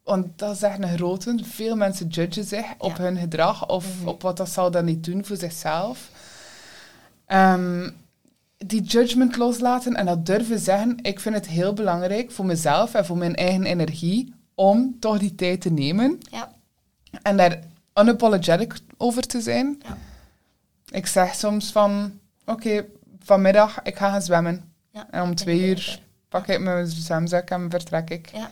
want 0.09 0.38
dat 0.38 0.55
is 0.57 0.62
echt 0.62 0.83
een 0.83 0.97
grote. 0.97 1.38
Veel 1.43 1.77
mensen 1.77 2.07
judgen 2.09 2.45
zich 2.45 2.65
op 2.79 2.97
Ja. 2.97 3.03
hun 3.03 3.17
gedrag 3.17 3.69
of 3.69 3.87
Mhm. 3.99 4.09
op 4.09 4.23
wat 4.23 4.37
dat 4.37 4.49
zal 4.49 4.71
dan 4.71 4.85
niet 4.85 5.05
doen 5.05 5.25
voor 5.25 5.37
zichzelf. 5.37 6.11
Ehm, 7.27 7.91
die 8.57 8.83
judgment 8.83 9.37
loslaten 9.37 9.95
en 9.95 10.07
dat 10.07 10.27
durven 10.27 10.59
zeggen, 10.59 10.99
ik 11.03 11.21
vind 11.21 11.35
het 11.35 11.47
heel 11.49 11.73
belangrijk 11.73 12.31
voor 12.31 12.47
mezelf 12.47 12.95
en 12.95 13.07
voor 13.07 13.17
mijn 13.17 13.35
eigen 13.35 13.65
energie 13.65 14.35
om 14.55 14.97
toch 15.00 15.19
die 15.19 15.35
tijd 15.35 15.61
te 15.61 15.71
nemen 15.71 16.19
ja, 16.31 16.53
en 17.23 17.37
daar 17.37 17.59
unapologetic 17.95 18.79
over 18.97 19.23
te 19.23 19.41
zijn. 19.41 19.81
Ja. 19.83 19.97
Ik 20.91 21.07
zeg 21.07 21.35
soms 21.35 21.73
van, 21.73 22.19
oké, 22.45 22.85
vanmiddag, 23.23 23.83
ik 23.83 23.97
ga 23.97 24.11
gaan 24.11 24.23
zwemmen. 24.23 24.73
ja. 24.91 25.07
En 25.11 25.23
om 25.23 25.35
twee 25.35 25.69
uur 25.69 26.00
pak 26.29 26.47
ik 26.47 26.61
mijn 26.61 26.87
zwemzak 26.87 27.50
en 27.50 27.71
vertrek 27.71 28.11
ik. 28.11 28.29
Ja, 28.35 28.50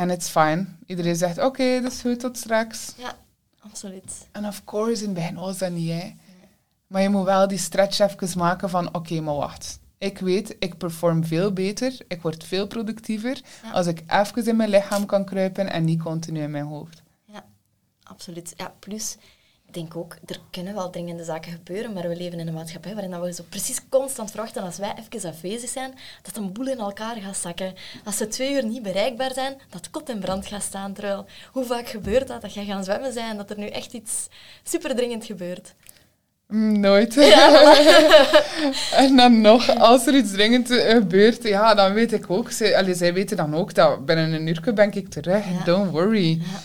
En 0.00 0.10
it's 0.10 0.28
fine. 0.28 0.66
Iedereen 0.86 1.16
zegt, 1.16 1.38
oké, 1.38 1.80
dat 1.82 1.92
is 1.92 2.00
goed, 2.00 2.20
tot 2.20 2.38
straks. 2.38 2.92
ja, 2.96 3.12
absoluut. 3.60 4.28
En 4.32 4.46
of 4.46 4.64
course, 4.64 5.02
in 5.02 5.08
het 5.08 5.18
begin 5.18 5.34
was 5.34 5.58
dat 5.58 5.70
niet, 5.70 5.90
hè. 6.02 6.12
Maar 6.86 7.02
je 7.02 7.08
moet 7.08 7.24
wel 7.24 7.48
die 7.48 7.58
stretch 7.58 7.98
even 7.98 8.38
maken 8.38 8.70
van, 8.70 8.94
oké, 8.94 9.20
maar 9.20 9.34
wacht. 9.34 9.78
Ik 9.98 10.18
weet, 10.18 10.56
ik 10.58 10.78
perform 10.78 11.24
veel 11.24 11.52
beter, 11.52 11.96
ik 12.08 12.22
word 12.22 12.44
veel 12.44 12.66
productiever 12.66 13.40
Ja. 13.62 13.70
als 13.70 13.86
ik 13.86 14.02
even 14.08 14.46
in 14.46 14.56
mijn 14.56 14.70
lichaam 14.70 15.06
kan 15.06 15.24
kruipen 15.24 15.70
en 15.70 15.84
niet 15.84 16.02
continu 16.02 16.40
in 16.42 16.50
mijn 16.50 16.64
hoofd. 16.64 17.02
Ja, 17.24 17.44
absoluut. 18.02 18.52
Ja, 18.56 18.74
plus, 18.78 19.16
denk 19.74 19.96
ook, 19.96 20.16
er 20.26 20.38
kunnen 20.50 20.74
wel 20.74 20.90
dringende 20.90 21.24
zaken 21.24 21.52
gebeuren, 21.52 21.92
maar 21.92 22.08
we 22.08 22.16
leven 22.16 22.38
in 22.38 22.46
een 22.46 22.54
maatschappij 22.54 22.94
waarin 22.94 23.20
we 23.20 23.32
zo 23.32 23.44
precies 23.48 23.80
constant 23.88 24.30
verwachten 24.30 24.62
als 24.62 24.78
wij 24.78 24.94
even 25.12 25.30
afwezig 25.30 25.70
zijn, 25.70 25.94
dat 26.22 26.36
een 26.36 26.52
boel 26.52 26.66
in 26.66 26.78
elkaar 26.78 27.16
gaat 27.16 27.36
zakken. 27.36 27.74
Als 28.04 28.16
ze 28.16 28.28
twee 28.28 28.54
uur 28.54 28.64
niet 28.64 28.82
bereikbaar 28.82 29.32
zijn, 29.32 29.56
dat 29.70 29.90
kot 29.90 30.08
in 30.08 30.18
brand 30.18 30.46
gaat 30.46 30.62
staan. 30.62 30.92
Terwijl, 30.92 31.26
hoe 31.52 31.64
vaak 31.64 31.88
gebeurt 31.88 32.28
dat, 32.28 32.42
dat 32.42 32.54
jij 32.54 32.64
gaan 32.64 32.84
zwemmen 32.84 33.12
zijn 33.12 33.30
en 33.30 33.36
dat 33.36 33.50
er 33.50 33.58
nu 33.58 33.66
echt 33.66 33.92
iets 33.92 34.28
superdringend 34.62 35.24
gebeurt? 35.24 35.74
Mm, 36.50 36.80
Nooit. 36.80 37.16
en 39.04 39.16
dan 39.16 39.40
nog, 39.40 39.78
als 39.78 40.06
er 40.06 40.14
iets 40.14 40.32
dringend 40.32 40.70
eh, 40.70 40.90
gebeurt, 40.90 41.42
ja, 41.42 41.74
dan 41.74 41.92
weet 41.92 42.12
ik 42.12 42.30
ook. 42.30 42.50
Zij, 42.50 42.76
allee, 42.76 42.94
zij 42.94 43.14
weten 43.14 43.36
dan 43.36 43.54
ook 43.54 43.74
dat 43.74 44.06
binnen 44.06 44.32
een 44.32 44.46
uur 44.46 44.74
ben 44.74 44.92
ik 44.92 45.08
terug. 45.08 45.44
Ja. 45.44 45.64
Don't 45.64 45.90
worry. 45.90 46.30
Ja, 46.30 46.60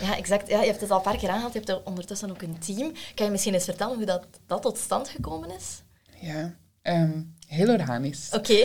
ja 0.00 0.16
exact. 0.16 0.48
Ja, 0.48 0.60
je 0.60 0.66
hebt 0.66 0.80
het 0.80 0.90
al 0.90 0.96
een 0.96 1.02
paar 1.02 1.16
keer 1.16 1.28
aangehaald. 1.28 1.52
Je 1.52 1.58
hebt 1.58 1.70
er 1.70 1.84
ondertussen 1.84 2.30
ook 2.30 2.42
een 2.42 2.58
team. 2.58 2.92
Kan 3.14 3.26
je 3.26 3.32
misschien 3.32 3.54
eens 3.54 3.64
vertellen 3.64 3.96
hoe 3.96 4.04
dat, 4.04 4.26
dat 4.46 4.62
tot 4.62 4.78
stand 4.78 5.08
gekomen 5.08 5.50
is? 5.50 5.82
Ja, 6.20 6.54
ehm, 6.82 7.22
heel 7.46 7.68
organisch. 7.68 8.28
Oké. 8.32 8.64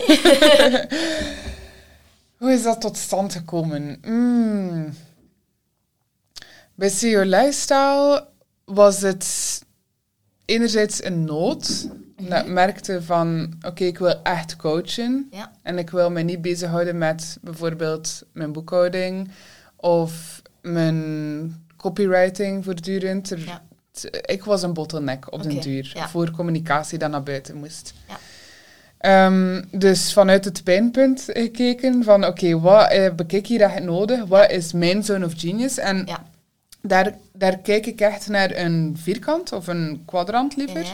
Hoe 2.42 2.52
is 2.52 2.62
dat 2.62 2.80
tot 2.80 2.96
stand 2.96 3.32
gekomen? 3.32 3.98
Mm. 4.02 4.94
Bij 6.74 6.88
CEO 6.88 7.22
Lifestyle 7.22 8.28
was 8.64 9.00
het 9.00 9.60
enerzijds 10.44 11.04
een 11.04 11.24
nood. 11.24 11.88
Dat 12.16 12.40
ik 12.44 12.52
merkte 12.52 13.02
van, 13.02 13.52
oké, 13.66 13.84
ik 13.84 13.98
wil 13.98 14.22
echt 14.22 14.56
coachen. 14.56 15.28
Ja, 15.30 15.52
En 15.62 15.78
ik 15.78 15.90
wil 15.90 16.10
me 16.10 16.22
niet 16.22 16.42
bezighouden 16.42 16.98
met 16.98 17.38
bijvoorbeeld 17.40 18.22
mijn 18.32 18.52
boekhouding 18.52 19.30
of 19.76 20.41
mijn 20.62 21.64
copywriting 21.76 22.64
voortdurend. 22.64 23.30
Er- 23.30 23.38
Ja. 23.38 23.62
Ik 24.26 24.44
was 24.44 24.62
een 24.62 24.72
bottleneck 24.72 25.32
op 25.32 25.42
den 25.42 25.52
Oké, 25.52 25.60
duur 25.60 25.90
ja. 25.94 26.08
voor 26.08 26.30
communicatie 26.30 26.98
dat 26.98 27.10
naar 27.10 27.22
buiten 27.22 27.56
moest. 27.56 27.94
Ja. 28.08 28.16
Ehm, 28.98 29.62
dus 29.70 30.12
vanuit 30.12 30.44
het 30.44 30.64
pijnpunt 30.64 31.24
gekeken 31.26 32.04
van 32.04 32.26
oké, 32.26 32.60
wat 32.60 32.90
eh, 32.90 33.14
bekijk 33.14 33.46
hier 33.46 33.60
echt 33.60 33.82
nodig? 33.82 34.24
Wat 34.24 34.50
is 34.50 34.72
mijn 34.72 35.04
zone 35.04 35.24
of 35.24 35.32
genius? 35.36 35.78
En 35.78 36.02
ja. 36.06 36.24
daar, 36.82 37.14
daar 37.32 37.58
kijk 37.58 37.86
ik 37.86 38.00
echt 38.00 38.28
naar 38.28 38.56
een 38.56 38.96
vierkant 39.02 39.52
of 39.52 39.66
een 39.66 40.02
kwadrant 40.06 40.56
liever. 40.56 40.86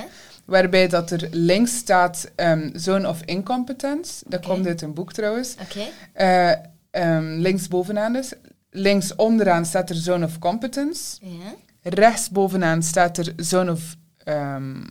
Waarbij 0.45 0.89
dat 0.89 1.11
er 1.11 1.29
links 1.31 1.77
staat 1.77 2.31
ehm, 2.35 2.71
Zone 2.75 3.09
of 3.09 3.21
Incompetence. 3.25 4.25
Dat 4.27 4.47
komt 4.47 4.67
uit 4.67 4.83
een 4.83 4.95
boek 4.95 5.13
trouwens. 5.13 5.55
Oké. 5.63 5.81
Eh, 6.13 6.51
ehm, 6.91 7.25
links 7.39 7.69
bovenaan 7.69 8.13
dus. 8.13 8.33
Links 8.71 9.15
onderaan 9.15 9.65
staat 9.67 9.91
er 9.91 9.97
Zone 9.97 10.25
of 10.25 10.39
Competence. 10.39 11.17
Ja. 11.21 11.55
Rechts 11.83 12.31
bovenaan 12.31 12.83
staat 12.83 13.19
er 13.19 13.33
Zone 13.37 13.71
of 13.73 13.97
ehm, 14.25 14.85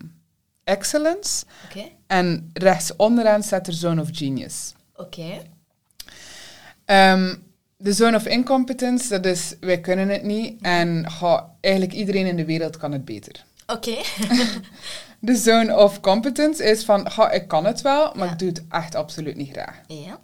Excellence. 0.63 1.45
En 2.07 2.49
rechts 2.53 2.95
onderaan 2.95 3.43
staat 3.43 3.67
er 3.67 3.73
Zone 3.73 4.01
of 4.01 4.07
Genius. 4.11 4.73
Oké. 4.95 5.41
Ehm, 6.85 7.35
de 7.77 7.93
Zone 7.93 8.15
of 8.17 8.25
Incompetence, 8.25 9.09
dat 9.09 9.25
is 9.25 9.55
wij 9.59 9.79
kunnen 9.79 10.09
het 10.09 10.23
niet. 10.23 10.61
En 10.61 11.11
ga, 11.11 11.49
eigenlijk 11.61 11.93
iedereen 11.95 12.25
in 12.25 12.35
de 12.35 12.45
wereld 12.45 12.77
kan 12.77 12.91
het 12.91 13.05
beter. 13.05 13.45
Oké. 13.67 13.95
De 15.19 15.35
Zone 15.35 15.75
of 15.77 15.99
Competence 15.99 16.63
is 16.63 16.85
van, 16.85 17.07
ik 17.31 17.47
kan 17.47 17.65
het 17.65 17.81
wel, 17.81 18.11
maar 18.15 18.25
Ja. 18.25 18.31
ik 18.31 18.39
doe 18.39 18.47
het 18.47 18.63
echt 18.69 18.95
absoluut 18.95 19.35
niet 19.35 19.51
graag. 19.51 19.81
Ja. 19.87 20.19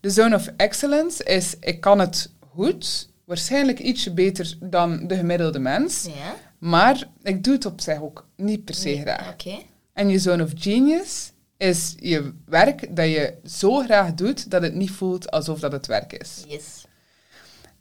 De 0.00 0.10
Zone 0.10 0.34
of 0.34 0.46
Excellence 0.56 1.24
is, 1.24 1.56
ik 1.60 1.80
kan 1.80 1.98
het 1.98 2.30
goed, 2.56 3.08
waarschijnlijk 3.24 3.78
ietsje 3.78 4.12
beter 4.12 4.56
dan 4.60 5.06
de 5.06 5.16
gemiddelde 5.16 5.58
mens, 5.58 6.04
Ja. 6.04 6.34
maar 6.58 7.08
ik 7.22 7.44
doe 7.44 7.54
het 7.54 7.64
op 7.66 7.80
zich 7.80 8.00
ook 8.02 8.26
niet 8.36 8.64
per 8.64 8.74
se 8.74 8.88
Nee, 8.88 9.00
graag. 9.00 9.32
Oké. 9.32 9.56
En 9.92 10.08
je 10.08 10.18
Zone 10.18 10.42
of 10.42 10.50
Genius 10.54 11.32
is 11.56 11.94
je 11.98 12.32
werk 12.44 12.96
dat 12.96 13.06
je 13.06 13.34
zo 13.44 13.78
graag 13.82 14.14
doet 14.14 14.50
dat 14.50 14.62
het 14.62 14.74
niet 14.74 14.90
voelt 14.90 15.30
alsof 15.30 15.60
dat 15.60 15.72
het 15.72 15.86
werk 15.86 16.12
is. 16.12 16.44
Yes. 16.48 16.84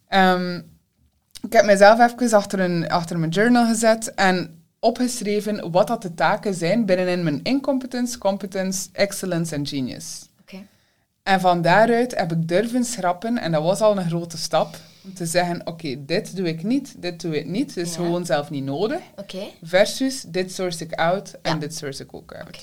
Ehm, 0.07 0.61
ik 1.41 1.53
heb 1.53 1.65
mezelf 1.65 1.99
even 1.99 2.37
achter, 2.37 2.59
een, 2.59 2.89
achter 2.89 3.19
mijn 3.19 3.31
journal 3.31 3.65
gezet 3.67 4.13
en 4.13 4.63
opgeschreven 4.79 5.71
wat 5.71 5.87
dat 5.87 6.01
de 6.01 6.13
taken 6.13 6.53
zijn 6.53 6.85
binnenin 6.85 7.23
mijn 7.23 7.39
incompetence, 7.43 8.17
competence, 8.17 8.89
excellence 8.91 9.55
en 9.55 9.67
genius. 9.67 10.29
En 11.25 11.39
van 11.39 11.61
daaruit 11.61 12.15
heb 12.15 12.31
ik 12.31 12.47
durven 12.47 12.83
schrappen, 12.85 13.37
en 13.37 13.51
dat 13.51 13.63
was 13.63 13.81
al 13.81 13.97
een 13.97 14.07
grote 14.07 14.37
stap, 14.37 14.75
om 15.03 15.13
te 15.13 15.25
zeggen, 15.25 15.67
oké, 15.67 16.05
dit 16.05 16.35
doe 16.35 16.47
ik 16.47 16.63
niet, 16.63 17.01
dit 17.01 17.21
doe 17.21 17.37
ik 17.37 17.45
niet, 17.45 17.73
dit 17.73 17.85
is 17.87 17.95
Ja. 17.95 18.01
gewoon 18.01 18.25
zelf 18.25 18.49
niet 18.49 18.63
nodig, 18.63 18.99
Oké. 19.15 19.43
versus 19.63 20.21
dit 20.27 20.53
source 20.53 20.83
ik 20.83 20.93
out 20.93 21.33
en 21.41 21.53
Ja. 21.53 21.59
dit 21.59 21.75
source 21.75 22.03
ik 22.03 22.13
ook 22.13 22.33
uit. 22.33 22.47
Oké. 22.47 22.57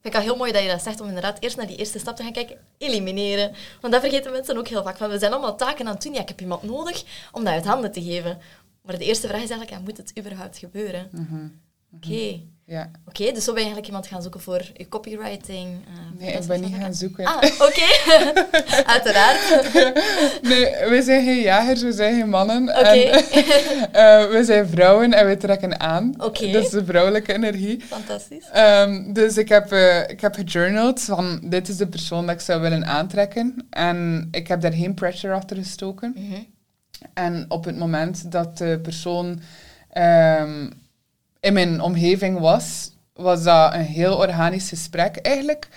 Vind 0.00 0.14
ik 0.14 0.14
al 0.14 0.20
heel 0.20 0.36
mooi 0.36 0.52
dat 0.52 0.62
je 0.62 0.68
dat 0.68 0.82
zegt, 0.82 1.00
om 1.00 1.06
inderdaad 1.06 1.36
eerst 1.40 1.56
naar 1.56 1.66
die 1.66 1.76
eerste 1.76 1.98
stap 1.98 2.16
te 2.16 2.22
gaan 2.22 2.32
kijken. 2.32 2.56
Elimineren. 2.78 3.52
Want 3.80 3.92
dat 3.92 4.02
vergeten 4.02 4.32
mensen 4.32 4.56
ook 4.58 4.68
heel 4.68 4.82
vaak. 4.82 4.96
Van, 4.96 5.10
we 5.10 5.18
zijn 5.18 5.32
allemaal 5.32 5.56
taken 5.56 5.86
aan 5.86 5.94
het 5.94 6.02
doen. 6.02 6.14
Ja, 6.14 6.20
ik 6.20 6.28
heb 6.28 6.40
iemand 6.40 6.62
nodig 6.62 7.04
om 7.32 7.44
dat 7.44 7.52
uit 7.52 7.64
handen 7.64 7.92
te 7.92 8.02
geven. 8.02 8.38
Maar 8.82 8.98
de 8.98 9.04
eerste 9.04 9.26
vraag 9.26 9.42
is 9.42 9.50
eigenlijk, 9.50 9.70
ja, 9.70 9.84
moet 9.84 9.96
het 9.96 10.12
überhaupt 10.18 10.58
gebeuren? 10.58 11.08
Mhm. 11.12 11.48
Oké. 11.96 12.40
Ja. 12.70 12.90
Oké, 13.06 13.32
dus 13.32 13.44
zo 13.44 13.52
ben 13.52 13.62
je 13.64 13.68
eigenlijk 13.68 13.86
iemand 13.86 14.06
gaan 14.06 14.22
zoeken 14.22 14.40
voor 14.40 14.62
je 14.74 14.88
copywriting. 14.88 15.68
eh, 15.86 16.20
Nee, 16.20 16.32
ik 16.32 16.46
ben 16.46 16.60
niet 16.60 16.74
gaan 16.80 16.94
zoeken. 16.94 17.24
Ah, 17.24 17.36
oké. 17.60 17.86
Uiteraard. 18.94 19.40
Nee, 20.48 20.88
we 20.88 21.02
zijn 21.04 21.24
geen 21.24 21.40
jagers, 21.40 21.82
we 21.82 21.92
zijn 21.92 22.18
geen 22.20 22.28
mannen. 22.28 22.68
Oké. 22.68 22.90
Eh, 23.92 24.26
we 24.30 24.40
zijn 24.44 24.68
vrouwen 24.68 25.12
en 25.12 25.26
we 25.26 25.36
trekken 25.36 25.80
aan. 25.80 26.14
Oké. 26.18 26.50
Dat 26.50 26.64
is 26.64 26.70
de 26.70 26.84
vrouwelijke 26.84 27.32
energie. 27.34 27.80
Fantastisch. 27.84 28.44
Ehm, 28.52 29.12
dus 29.12 29.36
ik 29.36 29.48
heb, 29.48 29.72
eh, 29.72 30.08
ik 30.08 30.20
heb 30.20 30.34
gejournald 30.34 31.00
van 31.00 31.40
dit 31.44 31.68
is 31.68 31.76
de 31.76 31.86
persoon 31.88 32.26
dat 32.26 32.34
ik 32.34 32.40
zou 32.40 32.60
willen 32.60 32.86
aantrekken. 32.86 33.66
En 33.70 34.28
ik 34.30 34.48
heb 34.48 34.60
daar 34.60 34.72
geen 34.72 34.94
pressure 34.94 35.34
achter 35.34 35.56
gestoken. 35.56 36.12
Mhm. 36.16 36.40
En 37.14 37.44
op 37.48 37.64
het 37.64 37.78
moment 37.78 38.32
dat 38.32 38.58
de 38.58 38.78
persoon 38.82 39.40
ehm, 39.90 40.70
in 41.40 41.52
mijn 41.52 41.80
omgeving 41.80 42.38
was, 42.38 42.90
was 43.12 43.42
dat 43.42 43.74
een 43.74 43.80
heel 43.80 44.16
organisch 44.16 44.68
gesprek. 44.68 45.16
Eigenlijk 45.16 45.68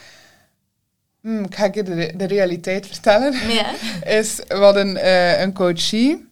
hmm, 1.22 1.44
ik 1.44 1.56
ga 1.56 1.70
je 1.74 1.84
de, 1.84 2.14
de 2.16 2.26
realiteit 2.26 2.88
vertellen. 2.88 3.34
Ja. 3.34 3.74
is, 4.20 4.36
we 4.48 4.56
hadden 4.56 4.98
eh, 4.98 5.42
een 5.42 5.54
coachie. 5.54 6.30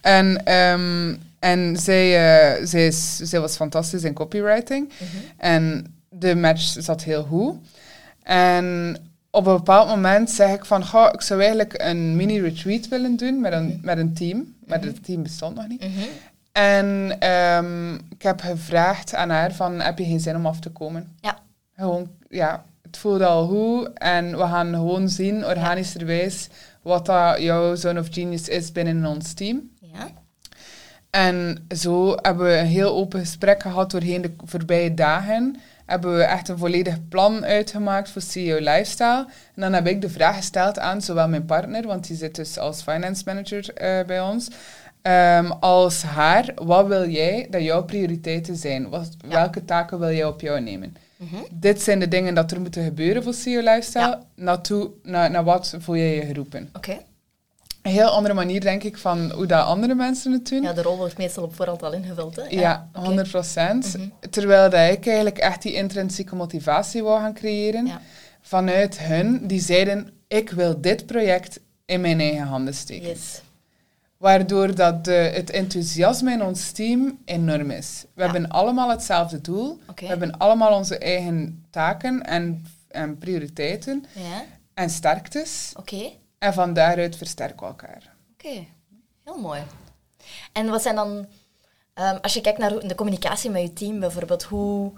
En, 0.00 0.44
ehm, 0.44 1.16
en 1.38 1.76
zij, 1.76 2.16
eh, 2.16 2.66
zij, 2.66 2.86
is, 2.86 3.16
zij 3.16 3.40
was 3.40 3.56
fantastisch 3.56 4.02
in 4.02 4.14
copywriting. 4.14 4.88
Mhm. 4.88 5.16
En 5.36 5.94
de 6.08 6.36
match 6.36 6.62
zat 6.78 7.04
heel 7.04 7.22
goed. 7.22 7.54
En 8.22 8.96
op 9.30 9.46
een 9.46 9.56
bepaald 9.56 9.88
moment 9.88 10.30
zeg 10.30 10.54
ik 10.54 10.64
van, 10.64 10.86
goh, 10.86 11.08
ik 11.12 11.20
zou 11.20 11.40
eigenlijk 11.40 11.74
een 11.76 12.16
mini-retreat 12.16 12.88
willen 12.88 13.16
doen 13.16 13.40
met 13.40 13.52
een, 13.52 13.80
met 13.82 13.98
een 13.98 14.14
team. 14.14 14.54
Maar 14.66 14.82
het 14.82 15.04
team 15.04 15.22
bestond 15.22 15.56
nog 15.56 15.68
niet. 15.68 15.80
Mhm. 15.80 16.08
En 16.52 17.16
ehm, 17.18 17.94
ik 17.94 18.22
heb 18.22 18.40
gevraagd 18.40 19.14
aan 19.14 19.30
haar 19.30 19.52
van, 19.52 19.80
heb 19.80 19.98
je 19.98 20.04
geen 20.04 20.20
zin 20.20 20.36
om 20.36 20.46
af 20.46 20.60
te 20.60 20.70
komen? 20.70 21.16
Ja. 21.20 21.38
Gewoon, 21.76 22.10
ja, 22.28 22.64
het 22.82 22.96
voelde 22.96 23.26
al 23.26 23.46
goed. 23.46 23.90
En 23.94 24.30
we 24.30 24.42
gaan 24.42 24.74
gewoon 24.74 25.08
zien, 25.08 25.46
organischerwijs, 25.46 26.48
wat 26.82 27.06
dat 27.06 27.40
jouw 27.40 27.74
zone 27.74 28.00
of 28.00 28.08
genius 28.10 28.48
is 28.48 28.72
binnen 28.72 29.06
ons 29.06 29.32
team. 29.32 29.70
Ja. 29.80 30.08
En 31.10 31.66
zo 31.76 32.16
hebben 32.22 32.46
we 32.46 32.56
een 32.56 32.66
heel 32.66 32.94
open 32.94 33.20
gesprek 33.20 33.62
gehad 33.62 33.90
doorheen 33.90 34.22
de 34.22 34.32
voorbije 34.44 34.94
dagen. 34.94 35.56
Hebben 35.86 36.16
we 36.16 36.22
echt 36.22 36.48
een 36.48 36.58
volledig 36.58 37.08
plan 37.08 37.44
uitgemaakt 37.44 38.10
voor 38.10 38.22
CEO 38.22 38.58
Lifestyle. 38.58 39.26
En 39.54 39.62
dan 39.62 39.72
heb 39.72 39.86
ik 39.86 40.00
de 40.00 40.08
vraag 40.08 40.36
gesteld 40.36 40.78
aan 40.78 41.02
zowel 41.02 41.28
mijn 41.28 41.44
partner, 41.44 41.86
want 41.86 42.06
die 42.06 42.16
zit 42.16 42.34
dus 42.34 42.58
als 42.58 42.82
finance 42.82 43.22
manager 43.26 43.74
eh, 43.74 44.06
bij 44.06 44.20
ons, 44.20 44.48
ehm, 45.02 45.50
als 45.50 46.02
haar. 46.02 46.52
Wat 46.54 46.86
wil 46.86 47.08
jij 47.08 47.46
dat 47.50 47.62
jouw 47.62 47.84
prioriteiten 47.84 48.56
zijn? 48.56 48.88
Wat, 48.88 49.08
Ja. 49.28 49.28
Welke 49.28 49.64
taken 49.64 49.98
wil 49.98 50.12
jij 50.12 50.24
op 50.24 50.40
jou 50.40 50.60
nemen? 50.60 50.96
Mhm. 51.16 51.36
Dit 51.50 51.82
zijn 51.82 51.98
de 52.00 52.08
dingen 52.08 52.34
dat 52.34 52.50
er 52.50 52.60
moeten 52.60 52.84
gebeuren 52.84 53.22
voor 53.22 53.34
CEO 53.34 53.60
Lifestyle. 53.60 54.04
Ja. 54.04 54.22
Naartoe, 54.34 54.90
naar, 55.02 55.30
naar 55.30 55.44
wat 55.44 55.74
voel 55.78 55.94
je 55.94 56.14
je 56.14 56.26
geroepen? 56.26 56.70
Oké. 56.72 56.98
Een 57.82 57.90
heel 57.90 58.08
andere 58.08 58.34
manier, 58.34 58.60
denk 58.60 58.82
ik, 58.82 58.98
van 58.98 59.30
hoe 59.30 59.46
dat 59.46 59.64
andere 59.64 59.94
mensen 59.94 60.32
het 60.32 60.48
doen. 60.48 60.62
Ja, 60.62 60.72
de 60.72 60.82
rol 60.82 60.96
wordt 60.96 61.18
meestal 61.18 61.42
op 61.44 61.54
voorhand 61.54 61.82
al 61.82 61.92
ingevuld. 61.92 62.36
Hè? 62.36 62.42
Ja, 62.48 62.88
oké. 62.94 63.06
100 63.06 63.30
procent. 63.30 63.96
Mhm. 63.96 64.30
Terwijl 64.30 64.70
dat 64.70 64.90
ik 64.90 65.06
eigenlijk 65.06 65.38
echt 65.38 65.62
die 65.62 65.74
intrinsieke 65.74 66.34
motivatie 66.34 67.02
wou 67.02 67.20
gaan 67.20 67.34
creëren. 67.34 67.86
Ja. 67.86 68.00
Vanuit 68.42 68.98
hun, 68.98 69.46
die 69.46 69.60
zeiden, 69.60 70.10
ik 70.28 70.50
wil 70.50 70.80
dit 70.80 71.06
project 71.06 71.60
in 71.86 72.00
mijn 72.00 72.20
eigen 72.20 72.46
handen 72.46 72.74
steken. 72.74 73.08
Yes. 73.08 73.40
Waardoor 74.20 74.74
dat 74.74 75.04
de, 75.04 75.12
het 75.12 75.50
enthousiasme 75.50 76.32
in 76.32 76.42
ons 76.42 76.70
team 76.70 77.18
enorm 77.24 77.70
is. 77.70 78.04
We 78.14 78.22
Ja. 78.22 78.30
hebben 78.30 78.50
allemaal 78.50 78.90
hetzelfde 78.90 79.40
doel. 79.40 79.80
We 79.94 80.06
hebben 80.06 80.38
allemaal 80.38 80.74
onze 80.76 80.98
eigen 80.98 81.64
taken 81.70 82.22
en, 82.22 82.66
en 82.88 83.18
prioriteiten 83.18 84.04
Ja. 84.14 84.44
en 84.74 84.90
sterktes. 84.90 85.72
Oké. 85.76 86.10
En 86.38 86.52
van 86.52 86.72
daaruit 86.72 87.16
versterken 87.16 87.58
we 87.60 87.66
elkaar. 87.66 88.14
Oké. 88.32 88.64
Heel 89.24 89.38
mooi. 89.38 89.60
En 90.52 90.68
wat 90.68 90.82
zijn 90.82 90.94
dan, 90.94 91.26
ehm, 91.94 92.16
als 92.22 92.34
je 92.34 92.40
kijkt 92.40 92.58
naar 92.58 92.78
de 92.88 92.94
communicatie 92.94 93.50
met 93.50 93.62
je 93.62 93.72
team 93.72 94.00
bijvoorbeeld, 94.00 94.42
hoe, 94.42 94.92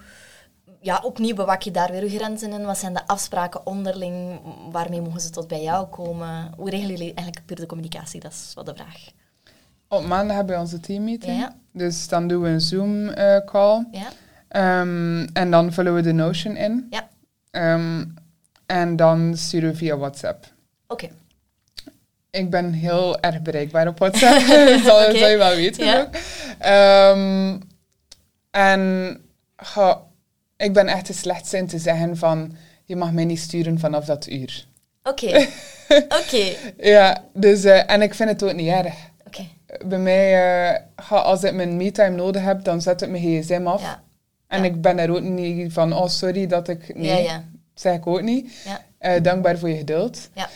ja, 0.82 1.00
opnieuw 1.04 1.34
bewak 1.34 1.62
je 1.62 1.70
daar 1.70 1.90
weer 1.90 2.02
je 2.02 2.18
grenzen 2.18 2.52
in? 2.52 2.64
Wat 2.64 2.78
zijn 2.78 2.94
de 2.94 3.06
afspraken 3.06 3.66
onderling? 3.66 4.40
Waarmee 4.70 5.00
mogen 5.00 5.20
ze 5.20 5.30
tot 5.30 5.48
bij 5.48 5.62
jou 5.62 5.86
komen? 5.86 6.52
Hoe 6.56 6.70
regelen 6.70 6.90
jullie 6.90 7.14
eigenlijk 7.14 7.46
puur 7.46 7.56
de 7.56 7.66
communicatie? 7.66 8.20
Dat 8.20 8.32
is 8.32 8.52
wat 8.54 8.66
de 8.66 8.74
vraag. 8.74 9.10
Op 9.88 10.04
maandag 10.06 10.36
hebben 10.36 10.54
we 10.54 10.60
onze 10.60 10.80
teammeeting. 10.80 11.38
Ja. 11.38 11.54
Dus 11.72 12.08
dan 12.08 12.28
doen 12.28 12.42
we 12.42 12.48
een 12.48 12.60
Zoom-call. 12.60 13.86
Ja? 13.90 14.08
Ehm, 14.48 15.26
en 15.32 15.50
dan 15.50 15.72
vullen 15.72 15.94
we 15.94 16.00
de 16.00 16.12
Notion 16.12 16.56
in. 16.56 16.86
Ja. 16.90 17.08
Ehm, 17.50 18.04
en 18.66 18.96
dan 18.96 19.36
sturen 19.36 19.70
we 19.70 19.76
via 19.76 19.96
WhatsApp. 19.96 20.46
Oké. 20.86 21.08
Ik 22.30 22.50
ben 22.50 22.72
heel 22.72 23.20
erg 23.20 23.42
bereikbaar 23.42 23.88
op 23.88 23.98
WhatsApp. 23.98 24.46
dat 24.68 24.80
zal, 24.80 25.14
je 25.14 25.36
wel 25.38 25.54
weten 25.56 25.84
Ja. 25.84 26.00
ook. 26.00 26.08
Ehm, 26.58 27.58
en 28.50 29.20
ga, 29.56 30.02
ik 30.62 30.72
ben 30.72 30.86
echt 30.88 31.06
de 31.06 31.12
slechtste 31.12 31.56
in 31.56 31.66
te 31.66 31.78
zeggen 31.78 32.16
van... 32.16 32.56
Je 32.84 32.96
mag 32.96 33.12
mij 33.12 33.24
niet 33.24 33.38
sturen 33.40 33.78
vanaf 33.78 34.04
dat 34.04 34.26
uur. 34.28 34.66
Oké. 35.02 35.46
Oké. 36.20 36.54
Ja, 36.76 37.24
dus... 37.34 37.64
eh, 37.64 37.90
en 37.90 38.02
ik 38.02 38.14
vind 38.14 38.28
het 38.28 38.42
ook 38.42 38.54
niet 38.54 38.68
erg. 38.68 38.94
Oké. 39.26 39.46
Bij 39.86 39.98
mij, 39.98 40.86
ga, 40.96 41.16
als 41.16 41.42
ik 41.44 41.52
mijn 41.54 41.76
me-time 41.76 42.16
nodig 42.16 42.42
heb, 42.42 42.64
dan 42.64 42.82
zet 42.82 43.02
ik 43.02 43.08
mijn 43.10 43.22
gsm 43.42 43.66
af. 43.66 43.82
Ja. 43.82 44.02
En 44.46 44.58
Ja. 44.62 44.64
ik 44.68 44.80
ben 44.80 44.96
daar 44.96 45.10
ook 45.10 45.20
niet 45.20 45.72
van, 45.72 45.92
oh 45.92 46.06
sorry 46.08 46.46
dat 46.46 46.68
ik... 46.68 46.94
Nee, 46.96 47.06
Ja, 47.08 47.16
ja. 47.32 47.44
zeg 47.74 47.94
ik 47.96 48.06
ook 48.06 48.22
niet. 48.22 48.52
Ja. 48.64 48.80
Eh, 48.98 49.22
dankbaar 49.22 49.58
voor 49.58 49.68
je 49.68 49.76
geduld. 49.76 50.28
Ja. 50.34 50.48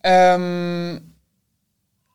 Ehm, 0.00 0.98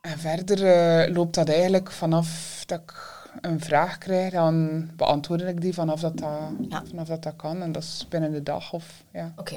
en 0.01 0.17
verder 0.19 1.11
loopt 1.13 1.35
dat 1.35 1.49
eigenlijk 1.49 1.91
vanaf 1.91 2.63
dat 2.65 2.79
ik 2.79 2.93
een 3.41 3.59
vraag 3.59 3.97
krijg, 3.97 4.31
dan 4.31 4.89
beantwoord 4.95 5.41
ik 5.41 5.61
die 5.61 5.73
vanaf 5.73 5.99
dat 5.99 6.17
dat, 6.17 6.29
Ja. 6.69 6.83
vanaf 6.89 7.07
dat, 7.07 7.23
dat 7.23 7.35
kan. 7.35 7.61
En 7.61 7.71
dat 7.71 7.83
is 7.83 8.05
binnen 8.09 8.31
de 8.31 8.43
dag 8.43 8.73
of 8.73 9.03
ja. 9.13 9.33
Oké. 9.35 9.55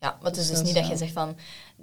Ja, 0.00 0.16
maar 0.20 0.30
het 0.30 0.36
is 0.36 0.46
Dus 0.48 0.58
dus 0.58 0.66
niet 0.66 0.74
dat 0.74 0.86
je 0.88 0.96
zegt 0.96 1.12
van... 1.12 1.36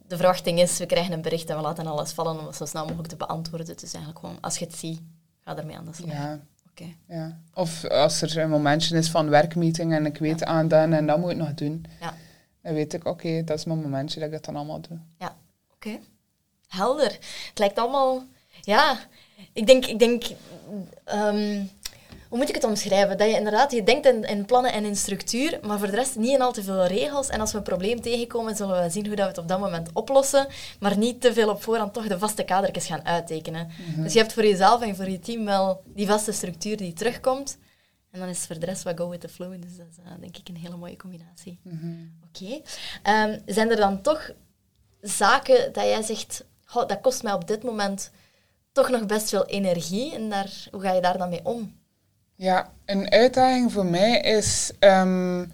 De 0.08 0.16
verwachting 0.18 0.60
is, 0.60 0.78
we 0.78 0.86
krijgen 0.86 1.14
een 1.14 1.22
bericht 1.22 1.50
en 1.50 1.56
we 1.56 1.62
laten 1.62 1.88
alles 1.88 2.12
vallen 2.12 2.40
om 2.40 2.46
het 2.46 2.56
zo 2.56 2.66
snel 2.66 2.84
mogelijk 2.84 3.08
te 3.10 3.16
beantwoorden. 3.16 3.68
Het 3.68 3.84
is 3.84 3.94
eigenlijk 3.94 4.26
gewoon, 4.26 4.38
als 4.42 4.58
je 4.58 4.66
het 4.66 4.76
ziet, 4.76 5.02
ga 5.40 5.58
ermee 5.58 5.78
aan 5.78 5.86
de 5.86 5.94
slag. 5.94 6.12
ja. 6.12 6.40
Oké. 6.70 6.86
Ja. 7.08 7.38
Of 7.54 7.86
als 7.86 8.22
er 8.22 8.38
een 8.38 8.50
momentje 8.50 8.98
is 8.98 9.10
van 9.10 9.30
werkmeeting 9.30 9.94
en 9.94 10.06
ik 10.06 10.18
weet 10.18 10.44
aan 10.44 10.68
dan 10.68 10.94
en 10.94 11.08
dat 11.08 11.18
moet 11.18 11.32
ik 11.32 11.38
nog 11.38 11.54
doen. 11.54 11.86
Ja. 12.02 12.14
Dan 12.62 12.74
weet 12.74 12.94
ik, 12.94 13.06
oké, 13.06 13.44
dat 13.44 13.58
is 13.58 13.66
mijn 13.66 13.82
momentje 13.82 14.20
dat 14.20 14.28
ik 14.28 14.34
dat 14.34 14.46
dan 14.46 14.56
allemaal 14.56 14.82
doe. 14.82 14.98
Oké. 15.74 16.00
Helder. 16.68 17.12
Het 17.50 17.60
lijkt 17.60 17.78
allemaal... 17.80 18.24
Ja, 18.62 18.98
ik 19.54 19.66
denk... 19.68 19.86
Ik 19.86 20.00
denk 20.00 20.24
ehm, 21.04 21.64
hoe 22.30 22.40
moet 22.40 22.50
ik 22.50 22.56
het 22.56 22.64
omschrijven? 22.64 23.18
Dat 23.18 23.30
je 23.30 23.36
inderdaad, 23.36 23.72
je 23.72 23.84
denkt 23.84 24.06
in, 24.06 24.24
in 24.24 24.46
plannen 24.46 24.74
en 24.74 24.86
in 24.86 24.96
structuur, 24.96 25.60
maar 25.62 25.78
voor 25.78 25.88
de 25.88 25.96
rest 25.96 26.16
niet 26.16 26.34
in 26.34 26.42
al 26.42 26.52
te 26.52 26.64
veel 26.64 26.86
regels. 26.86 27.30
En 27.30 27.40
als 27.40 27.52
we 27.52 27.58
een 27.58 27.64
probleem 27.64 28.02
tegenkomen, 28.02 28.56
zullen 28.56 28.84
we 28.84 28.90
zien 28.90 29.08
hoe 29.08 29.16
dat 29.16 29.26
we 29.26 29.32
het 29.32 29.42
op 29.42 29.48
dat 29.48 29.60
moment 29.60 29.90
oplossen, 29.94 30.48
maar 30.80 30.98
niet 30.98 31.22
te 31.22 31.34
veel 31.34 31.50
op 31.50 31.64
voorhand 31.64 31.94
toch 31.94 32.08
de 32.08 32.20
vaste 32.20 32.44
kadertjes 32.44 32.86
gaan 32.86 33.06
uittekenen. 33.06 33.70
Dus 33.96 34.14
je 34.14 34.20
hebt 34.20 34.34
voor 34.34 34.46
jezelf 34.46 34.82
en 34.82 34.96
voor 34.96 35.10
je 35.10 35.20
team 35.20 35.46
wel 35.46 35.82
die 35.86 36.08
vaste 36.08 36.32
structuur 36.32 36.78
die 36.78 36.94
terugkomt. 36.94 37.58
En 38.12 38.20
dan 38.20 38.30
is 38.30 38.46
voor 38.46 38.60
de 38.60 38.66
rest 38.66 38.84
wat 38.84 38.98
go 38.98 39.10
with 39.10 39.22
the 39.22 39.30
flow. 39.30 39.62
Dus 39.62 39.78
dat 39.78 39.88
is 39.92 39.98
eh, 39.98 40.12
denk 40.20 40.38
ik 40.38 40.50
een 40.50 40.58
hele 40.58 40.78
mooie 40.78 40.98
combinatie. 40.98 41.60
Oké. 42.28 42.62
Ehm, 43.04 43.40
zijn 43.46 43.70
er 43.70 43.76
dan 43.76 44.02
toch 44.02 44.32
zaken 45.02 45.74
dat 45.74 45.84
jij 45.84 46.02
zegt, 46.02 46.46
"Goh, 46.66 46.88
dat 46.88 47.02
kost 47.02 47.24
mij 47.24 47.34
op 47.34 47.48
dit 47.48 47.64
moment 47.64 48.12
toch 48.72 48.90
nog 48.90 49.06
best 49.06 49.30
veel 49.30 49.46
energie. 49.46 50.14
En 50.16 50.30
daar, 50.30 50.68
hoe 50.72 50.82
ga 50.82 50.92
je 50.94 51.02
daar 51.02 51.18
dan 51.18 51.30
mee 51.30 51.46
om? 51.46 51.74
Ja, 52.36 52.72
een 52.86 53.12
uitdaging 53.12 53.72
voor 53.72 53.86
mij 53.86 54.20
is 54.20 54.72
ehm, 54.80 55.46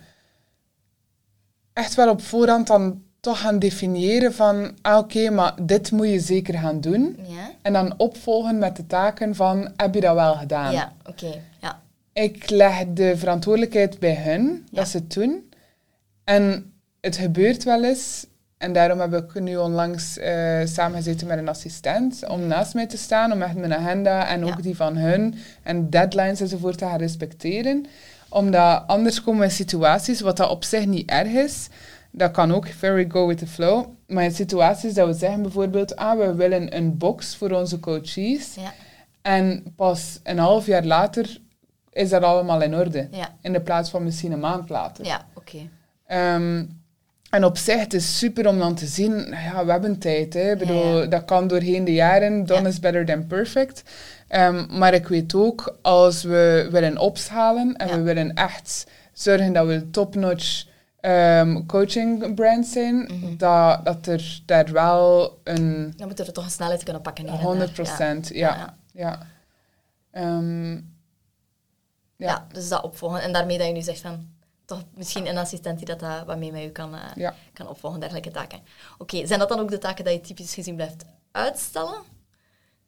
echt 1.74 1.96
wel 1.96 2.10
op 2.10 2.22
voorhand 2.22 2.68
dan 2.68 3.02
toch 3.20 3.40
gaan 3.40 3.60
definiëren 3.60 4.34
van, 4.34 4.78
ah, 4.82 4.98
oké, 4.98 5.30
maar 5.30 5.54
dit 5.62 5.92
moet 5.92 6.08
je 6.10 6.20
zeker 6.20 6.54
gaan 6.60 6.82
doen. 6.82 7.20
Ja? 7.28 7.52
En 7.62 7.74
dan 7.74 7.94
opvolgen 7.98 8.58
met 8.58 8.76
de 8.76 8.86
taken 8.88 9.36
van, 9.36 9.72
heb 9.78 9.94
je 9.94 10.02
dat 10.02 10.16
wel 10.16 10.36
gedaan? 10.36 10.74
Ja, 10.74 10.94
oké. 11.06 11.42
Ja. 11.62 11.82
Ik 12.14 12.50
leg 12.50 12.86
de 12.88 13.18
verantwoordelijkheid 13.18 14.00
bij 14.00 14.16
hun, 14.16 14.66
Ja. 14.72 14.80
dat 14.80 14.88
ze 14.88 14.98
het 14.98 15.14
doen. 15.14 15.50
En 16.24 16.74
het 17.02 17.16
gebeurt 17.18 17.64
wel 17.64 17.84
eens, 17.84 18.26
en 18.58 18.74
daarom 18.74 19.00
heb 19.00 19.14
ik 19.14 19.40
nu 19.40 19.58
onlangs 19.58 20.18
eh 20.18 20.60
samengezeten 20.66 21.28
met 21.28 21.38
een 21.38 21.48
assistent, 21.50 22.28
om 22.28 22.48
naast 22.48 22.74
mij 22.74 22.88
te 22.88 22.98
staan, 22.98 23.32
om 23.32 23.42
echt 23.42 23.56
mijn 23.56 23.74
agenda 23.74 24.28
en 24.28 24.44
ook 24.44 24.50
Ja. 24.56 24.62
die 24.62 24.76
van 24.76 24.98
hun, 24.98 25.36
en 25.64 25.90
deadlines 25.90 26.42
enzovoort 26.42 26.78
te 26.78 26.86
gaan 26.86 26.98
respecteren. 27.00 27.86
Omdat 28.30 28.84
anders 28.88 29.24
komen 29.24 29.40
we 29.40 29.46
in 29.46 29.52
situaties, 29.52 30.22
wat 30.22 30.38
dat 30.38 30.50
op 30.50 30.64
zich 30.64 30.86
niet 30.86 31.10
erg 31.10 31.30
is, 31.32 31.68
dat 32.12 32.32
kan 32.32 32.54
ook 32.54 32.68
very 32.68 33.06
go 33.10 33.28
with 33.28 33.38
the 33.38 33.48
flow, 33.48 33.86
maar 34.08 34.24
in 34.24 34.32
situaties 34.32 34.94
dat 34.94 35.08
we 35.08 35.14
zeggen 35.14 35.42
bijvoorbeeld, 35.42 35.96
ah, 35.96 36.18
we 36.18 36.34
willen 36.36 36.76
een 36.78 36.98
box 36.98 37.36
voor 37.36 37.52
onze 37.52 37.80
coaches, 37.80 38.56
Ja. 38.56 38.74
en 39.22 39.64
pas 39.76 40.20
een 40.24 40.38
half 40.40 40.66
jaar 40.66 40.84
later 40.86 41.40
is 41.92 42.10
dat 42.10 42.24
allemaal 42.24 42.62
in 42.62 42.76
orde. 42.76 43.08
Ja. 43.12 43.30
In 43.42 43.54
de 43.54 43.62
plaats 43.62 43.90
van 43.90 44.04
misschien 44.04 44.32
een 44.32 44.40
maand 44.40 44.70
later. 44.70 45.06
Ja, 45.06 45.26
oké. 45.34 45.58
Ehm, 46.06 46.66
en 47.30 47.44
op 47.46 47.58
zich, 47.58 47.80
het 47.80 47.94
is 47.94 48.18
super 48.18 48.48
om 48.48 48.60
dan 48.60 48.76
te 48.76 48.86
zien, 48.86 49.12
nou 49.16 49.44
ja, 49.44 49.66
we 49.66 49.72
hebben 49.72 49.98
tijd. 50.00 50.34
Hè. 50.34 50.52
Ik 50.52 50.58
bedoel, 50.58 51.02
Ja. 51.02 51.06
Dat 51.06 51.26
kan 51.26 51.48
doorheen 51.48 51.84
de 51.84 51.94
jaren, 51.94 52.46
done 52.46 52.62
Ja. 52.62 52.68
is 52.68 52.80
better 52.80 53.06
than 53.06 53.28
perfect. 53.28 53.84
Ehm, 54.28 54.78
maar 54.78 54.94
ik 54.94 55.08
weet 55.08 55.36
ook, 55.36 55.78
als 55.82 56.24
we 56.24 56.68
willen 56.72 56.98
opschalen 56.98 57.76
en 57.76 57.88
Ja. 57.88 57.96
we 57.96 58.02
willen 58.02 58.34
echt 58.34 58.88
zorgen 59.14 59.54
dat 59.54 59.68
we 59.68 59.90
top-notch 59.90 60.66
ehm, 61.00 61.66
coaching 61.66 62.36
brand 62.36 62.66
zijn, 62.66 62.96
Mhm. 62.96 63.38
dat, 63.38 63.86
dat 63.86 64.08
er 64.08 64.42
daar 64.46 64.72
wel 64.72 65.40
een 65.44 65.94
Dan 65.98 66.08
moeten 66.08 66.26
we 66.26 66.32
toch 66.32 66.44
een 66.44 66.50
snelheid 66.52 66.84
kunnen 66.84 67.02
pakken 67.02 67.24
hier 67.24 67.34
en 67.34 67.40
100 67.40 67.76
daar. 67.76 67.86
procent, 67.86 68.28
Ja. 68.28 68.56
ja. 68.56 68.78
ja. 68.94 69.28
Ehm, 70.12 70.72
Ja. 70.72 72.28
Ja, 72.28 72.48
dus 72.52 72.70
dat 72.70 72.84
opvolgen. 72.84 73.22
En 73.22 73.34
daarmee 73.34 73.58
dat 73.58 73.68
je 73.68 73.74
nu 73.74 73.82
zegt 73.82 74.00
van, 74.00 74.28
toch 74.68 74.84
misschien 74.96 75.28
een 75.28 75.38
assistent 75.38 75.78
die 75.78 75.86
dat, 75.88 76.00
dat 76.00 76.26
wat 76.26 76.38
mee 76.38 76.52
met 76.52 76.64
u 76.64 76.70
kan, 76.70 76.96
eh, 76.96 77.02
Ja. 77.16 77.36
kan 77.54 77.68
opvolgen, 77.68 78.00
dergelijke 78.00 78.32
taken. 78.32 78.60
Oké, 78.98 79.26
zijn 79.28 79.40
dat 79.40 79.50
dan 79.50 79.60
ook 79.60 79.70
de 79.70 79.78
taken 79.78 80.04
dat 80.06 80.14
je 80.14 80.22
typisch 80.22 80.54
gezien 80.54 80.76
blijft 80.76 81.06
uitstellen? 81.32 82.02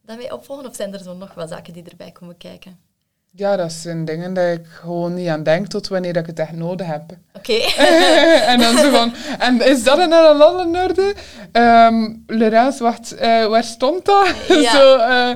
Daarmee 0.02 0.34
opvolgen? 0.34 0.66
Of 0.66 0.76
zijn 0.76 0.94
er 0.94 1.00
zo 1.04 1.14
nog 1.14 1.34
wat 1.34 1.50
zaken 1.50 1.74
die 1.74 1.84
erbij 1.84 2.12
komen 2.12 2.38
kijken? 2.38 2.80
Ja, 3.32 3.56
dat 3.56 3.72
zijn 3.72 4.06
dingen 4.06 4.34
dat 4.34 4.46
ik 4.46 4.66
gewoon 4.66 5.14
niet 5.14 5.28
aan 5.28 5.44
denk 5.44 5.68
tot 5.68 5.88
wanneer 5.88 6.18
ik 6.18 6.26
het 6.26 6.40
echt 6.40 6.52
nodig 6.52 6.88
heb. 6.88 7.04
Oké. 7.38 7.54
en 8.52 8.60
dan 8.60 8.78
zo 8.78 8.90
van, 8.90 9.14
en 9.40 9.62
is 9.62 9.84
dat 9.84 9.98
in 9.98 10.12
een 10.12 10.42
alle 10.42 10.68
orde? 10.88 11.14
Laurence, 12.28 12.84
wacht, 12.84 13.16
eh, 13.16 13.46
waar 13.46 13.64
stond 13.64 14.06
dat? 14.06 14.28
Ja. 14.48 14.72
zo, 14.72 14.98
eh, 14.98 15.30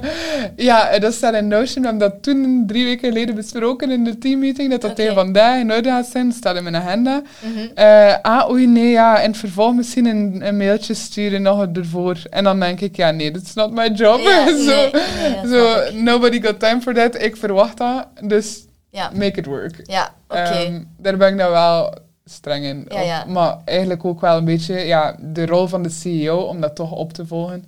ja, 0.55 0.99
dat 0.99 1.13
staat 1.13 1.33
in 1.33 1.47
Notion. 1.47 1.81
We 1.83 1.89
hebben 1.89 2.09
dat 2.09 2.23
toen 2.23 2.63
drie 2.67 2.85
weken 2.85 3.07
geleden 3.07 3.35
besproken 3.35 3.91
in 3.91 4.03
de 4.03 4.17
teammeeting, 4.17 4.69
dat 4.69 4.81
dat 4.81 4.91
Oké. 4.91 4.99
tegen 4.99 5.15
vandaag 5.15 5.59
in 5.59 5.73
orde 5.73 5.89
gaat 5.89 6.07
zijn. 6.07 6.27
Dat 6.27 6.37
staat 6.37 6.55
in 6.55 6.63
mijn 6.63 6.75
agenda. 6.75 7.21
Mhm. 7.39 7.67
Eh, 7.75 8.15
ah, 8.21 8.49
oei, 8.49 8.67
nee, 8.67 8.89
ja, 8.89 9.19
in 9.19 9.29
het 9.29 9.39
vervolg 9.39 9.73
misschien 9.73 10.05
een, 10.05 10.41
een 10.43 10.57
mailtje 10.57 10.93
sturen 10.93 11.41
nog 11.41 11.67
ervoor. 11.73 12.17
En 12.29 12.43
dan 12.43 12.59
denk 12.59 12.79
ik, 12.81 12.95
ja, 12.95 13.11
nee, 13.11 13.31
that's 13.31 13.53
not 13.53 13.71
my 13.71 13.87
job. 13.87 14.19
Ja, 14.19 14.45
zo, 14.45 14.75
nee, 14.75 14.91
nee, 14.91 15.41
dat 15.41 15.51
zo, 15.51 15.93
nobody 15.93 16.41
got 16.41 16.59
time 16.59 16.81
for 16.81 16.93
that. 16.93 17.21
Ik 17.21 17.35
verwacht 17.35 17.79
dus 18.23 18.65
Ja, 18.89 19.09
make 19.13 19.39
it 19.39 19.45
work. 19.45 19.79
ja 19.83 20.13
oké. 20.27 20.39
Ehm, 20.39 20.83
daar 20.97 21.17
ben 21.17 21.29
ik 21.29 21.35
nou 21.35 21.51
wel 21.51 21.93
streng 22.25 22.65
in. 22.65 22.85
Ja, 22.89 23.01
ja. 23.01 23.21
Of- 23.21 23.27
maar 23.27 23.57
eigenlijk 23.65 24.05
ook 24.05 24.21
wel 24.21 24.37
een 24.37 24.45
beetje 24.45 24.75
ja, 24.79 25.15
de 25.19 25.45
rol 25.45 25.67
van 25.67 25.83
de 25.83 25.89
CEO 25.89 26.37
om 26.41 26.61
dat 26.61 26.75
toch 26.75 26.91
op 26.91 27.13
te 27.13 27.25
volgen. 27.27 27.65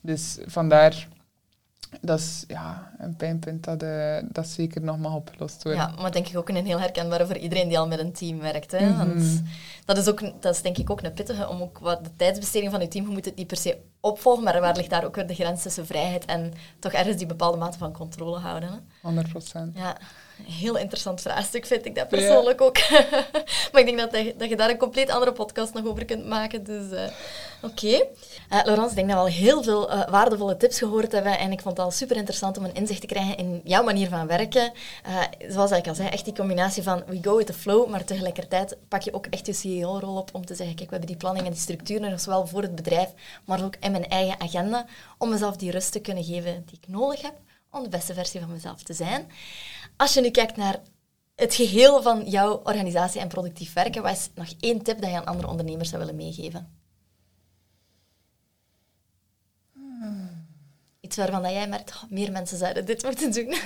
Dus 0.00 0.38
vandaar, 0.46 1.08
dat 2.04 2.18
is 2.18 2.44
ja, 2.48 2.92
een 2.98 3.16
pijnpunt 3.16 3.64
dat, 3.64 3.82
eh, 3.82 4.16
dat 4.28 4.48
zeker 4.48 4.82
nog 4.82 4.98
mag 4.98 5.14
opgelost 5.14 5.62
worden. 5.62 5.82
Ja, 5.82 6.00
maar 6.00 6.12
denk 6.12 6.28
ik 6.28 6.36
ook 6.36 6.48
een 6.48 6.66
heel 6.66 6.80
herkenbare 6.80 7.26
voor 7.26 7.36
iedereen 7.36 7.68
die 7.68 7.78
al 7.78 7.88
met 7.88 7.98
een 7.98 8.12
team 8.12 8.40
werkt. 8.40 8.70
Hè? 8.70 8.88
Mhm. 8.88 8.96
Want 8.96 9.42
dat 9.84 9.96
is, 9.96 10.08
ook, 10.08 10.20
dat 10.40 10.54
is 10.54 10.62
denk 10.62 10.78
ik 10.78 10.90
ook 10.90 11.02
een 11.02 11.12
pittige 11.12 11.48
om 11.48 11.62
ook 11.62 11.78
wat 11.78 12.04
de 12.04 12.10
tijdsbesteding 12.16 12.72
van 12.72 12.80
je 12.80 12.88
team, 12.88 13.06
je 13.06 13.12
moet 13.12 13.24
het 13.24 13.36
niet 13.36 13.46
per 13.46 13.56
se 13.56 13.78
opvolgen, 14.00 14.44
maar 14.44 14.60
waar 14.60 14.76
ligt 14.76 14.90
daar 14.90 15.04
ook 15.04 15.14
weer 15.14 15.26
de 15.26 15.34
grens 15.34 15.62
tussen 15.62 15.86
vrijheid 15.86 16.24
en 16.24 16.52
toch 16.78 16.92
ergens 16.92 17.16
die 17.16 17.26
bepaalde 17.26 17.58
mate 17.58 17.78
van 17.78 17.92
controle 17.92 18.38
houden. 18.38 18.68
Hè? 18.68 18.76
100 19.00 19.28
procent. 19.28 19.76
Ja, 19.76 19.96
heel 20.42 20.76
interessant 20.76 21.20
vraagstuk 21.20 21.66
vind 21.66 21.86
ik 21.86 21.94
dat 21.94 22.08
persoonlijk 22.08 22.60
ook. 22.60 22.78
maar 23.72 23.80
ik 23.80 23.84
denk 23.86 23.98
dat, 23.98 24.12
je- 24.24 24.34
dat 24.36 24.48
je 24.48 24.56
daar 24.56 24.70
een 24.70 24.76
compleet 24.78 25.10
andere 25.10 25.32
podcast 25.32 25.74
nog 25.74 25.86
over 25.86 26.04
kunt 26.04 26.26
maken. 26.26 26.64
Dus 26.64 26.90
eh, 26.90 27.02
oké. 27.62 27.88
Eh, 28.48 28.60
Laurence, 28.64 28.88
ik 28.90 28.94
denk 28.96 29.08
dat 29.08 29.16
we 29.16 29.22
al 29.22 29.26
heel 29.26 29.62
veel 29.62 29.90
eh, 29.90 30.08
waardevolle 30.10 30.56
tips 30.56 30.78
gehoord 30.78 31.12
hebben. 31.12 31.38
En 31.38 31.52
ik 31.52 31.60
vond 31.60 31.76
het 31.76 31.86
al 31.86 31.92
super 31.92 32.16
interessant 32.16 32.58
om 32.58 32.64
een 32.64 32.74
inzicht 32.74 33.00
te 33.00 33.06
krijgen 33.06 33.36
in 33.36 33.60
jouw 33.64 33.82
manier 33.82 34.08
van 34.08 34.26
werken. 34.26 34.72
Eh, 35.04 35.16
zoals 35.48 35.70
ik 35.70 35.88
al 35.88 35.94
zei, 35.94 36.08
echt 36.08 36.24
die 36.24 36.34
combinatie 36.34 36.82
van 36.82 37.02
we 37.06 37.18
go 37.22 37.36
with 37.36 37.46
the 37.46 37.52
flow, 37.54 37.88
maar 37.88 38.04
tegelijkertijd 38.04 38.76
pak 38.88 39.02
je 39.02 39.12
ook 39.14 39.26
echt 39.30 39.46
je 39.46 39.52
CEO-rol 39.52 40.16
op 40.16 40.30
om 40.32 40.46
te 40.46 40.54
zeggen, 40.54 40.74
kijk, 40.76 40.88
we 40.90 40.96
hebben 40.96 41.12
die 41.12 41.20
planning 41.22 41.46
en 41.46 41.52
die 41.52 41.60
structuur 41.60 42.00
nog 42.00 42.20
zowel 42.20 42.46
voor 42.46 42.62
het 42.62 42.74
bedrijf, 42.74 43.08
maar 43.44 43.64
ook 43.64 43.74
in 43.80 43.90
mijn 43.90 44.08
eigen 44.08 44.40
agenda, 44.40 44.86
om 45.18 45.28
mezelf 45.28 45.56
die 45.56 45.70
rust 45.70 45.92
te 45.92 46.00
kunnen 46.00 46.24
geven 46.24 46.62
die 46.66 46.78
ik 46.82 46.88
nodig 46.88 47.22
heb 47.22 47.34
om 47.70 47.82
de 47.82 47.88
beste 47.88 48.14
versie 48.14 48.40
van 48.40 48.50
mezelf 48.52 48.82
te 48.82 48.92
zijn. 48.92 49.30
Als 49.96 50.14
je 50.14 50.20
nu 50.20 50.30
kijkt 50.30 50.56
naar 50.56 50.82
het 51.34 51.54
geheel 51.54 52.02
van 52.02 52.28
jouw 52.28 52.54
organisatie 52.54 53.20
en 53.20 53.28
productief 53.28 53.72
werken, 53.72 54.02
wat 54.02 54.12
is 54.12 54.30
nog 54.34 54.54
één 54.60 54.82
tip 54.82 55.00
dat 55.00 55.10
je 55.10 55.16
aan 55.16 55.24
andere 55.24 55.48
ondernemers 55.48 55.88
zou 55.88 56.00
willen 56.00 56.16
meegeven? 56.16 56.82
Iets 61.00 61.16
waarvan 61.16 61.42
dat 61.42 61.50
jij 61.50 61.68
merkt, 61.68 61.90
oh, 61.90 62.10
meer 62.10 62.32
mensen 62.32 62.58
zouden 62.58 62.86
dit 62.86 63.02
moeten 63.02 63.32
doen. 63.32 63.54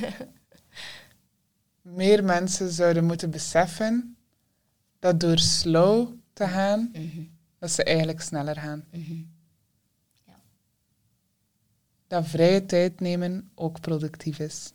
Meer 1.83 2.25
mensen 2.25 2.71
zouden 2.71 3.05
moeten 3.05 3.31
beseffen 3.31 4.17
dat 4.99 5.21
door 5.21 5.39
slow 5.39 6.13
te 6.33 6.49
gaan, 6.49 6.93
dat 7.59 7.71
ze 7.71 7.85
eigenlijk 7.85 8.21
sneller 8.21 8.57
gaan. 8.57 8.85
Ja. 10.27 10.41
Dat 12.07 12.27
vrije 12.27 12.67
tijd 12.67 13.01
nemen 13.01 13.51
ook 13.55 13.81
productief 13.81 14.39
is. 14.39 14.73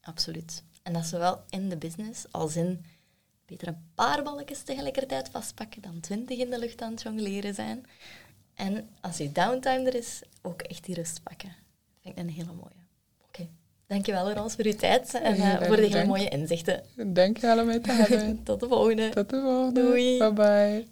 Absoluut. 0.00 0.62
En 0.84 0.92
dat 0.92 1.04
zowel 1.04 1.40
in 1.50 1.68
de 1.68 1.76
business 1.76 2.26
als 2.30 2.56
in 2.56 2.84
beter 3.46 3.68
een 3.68 3.90
paar 3.94 4.22
balletjes 4.22 4.62
tegelijkertijd 4.62 5.28
vastpakken 5.28 5.82
dan 5.82 6.00
twintig 6.00 6.38
in 6.38 6.50
de 6.50 6.58
lucht 6.58 6.82
aan 6.82 6.90
het 6.90 7.02
jongleren 7.02 7.54
zijn. 7.54 7.86
En 8.54 8.88
als 9.00 9.16
je 9.16 9.32
downtime 9.32 9.86
er 9.86 9.94
is, 9.94 10.22
ook 10.42 10.62
echt 10.62 10.84
die 10.84 10.94
rust 10.94 11.22
pakken. 11.22 11.48
Dat 11.48 11.98
vind 12.02 12.18
ik 12.18 12.22
een 12.22 12.30
hele 12.30 12.52
mooie. 12.52 12.84
Oké. 13.26 13.48
Dankjewel 13.86 14.24
Laurence 14.24 14.56
voor 14.56 14.64
uw 14.64 14.76
tijd 14.76 15.14
en 15.14 15.34
eh, 15.34 15.66
voor 15.66 15.76
de 15.76 15.82
hele 15.82 16.06
mooie 16.06 16.28
inzichten. 16.28 16.82
Dank 17.06 17.36
je 17.36 17.50
allemaal 17.50 17.80
te 17.86 17.92
hebben. 17.92 18.42
Tot 18.42 18.60
de 18.60 18.68
volgende. 18.68 19.08
Tot 19.08 19.30
de 19.30 19.40
volgende. 19.40 19.80
Doei. 19.80 20.18
Bye 20.18 20.32
bye. 20.32 20.86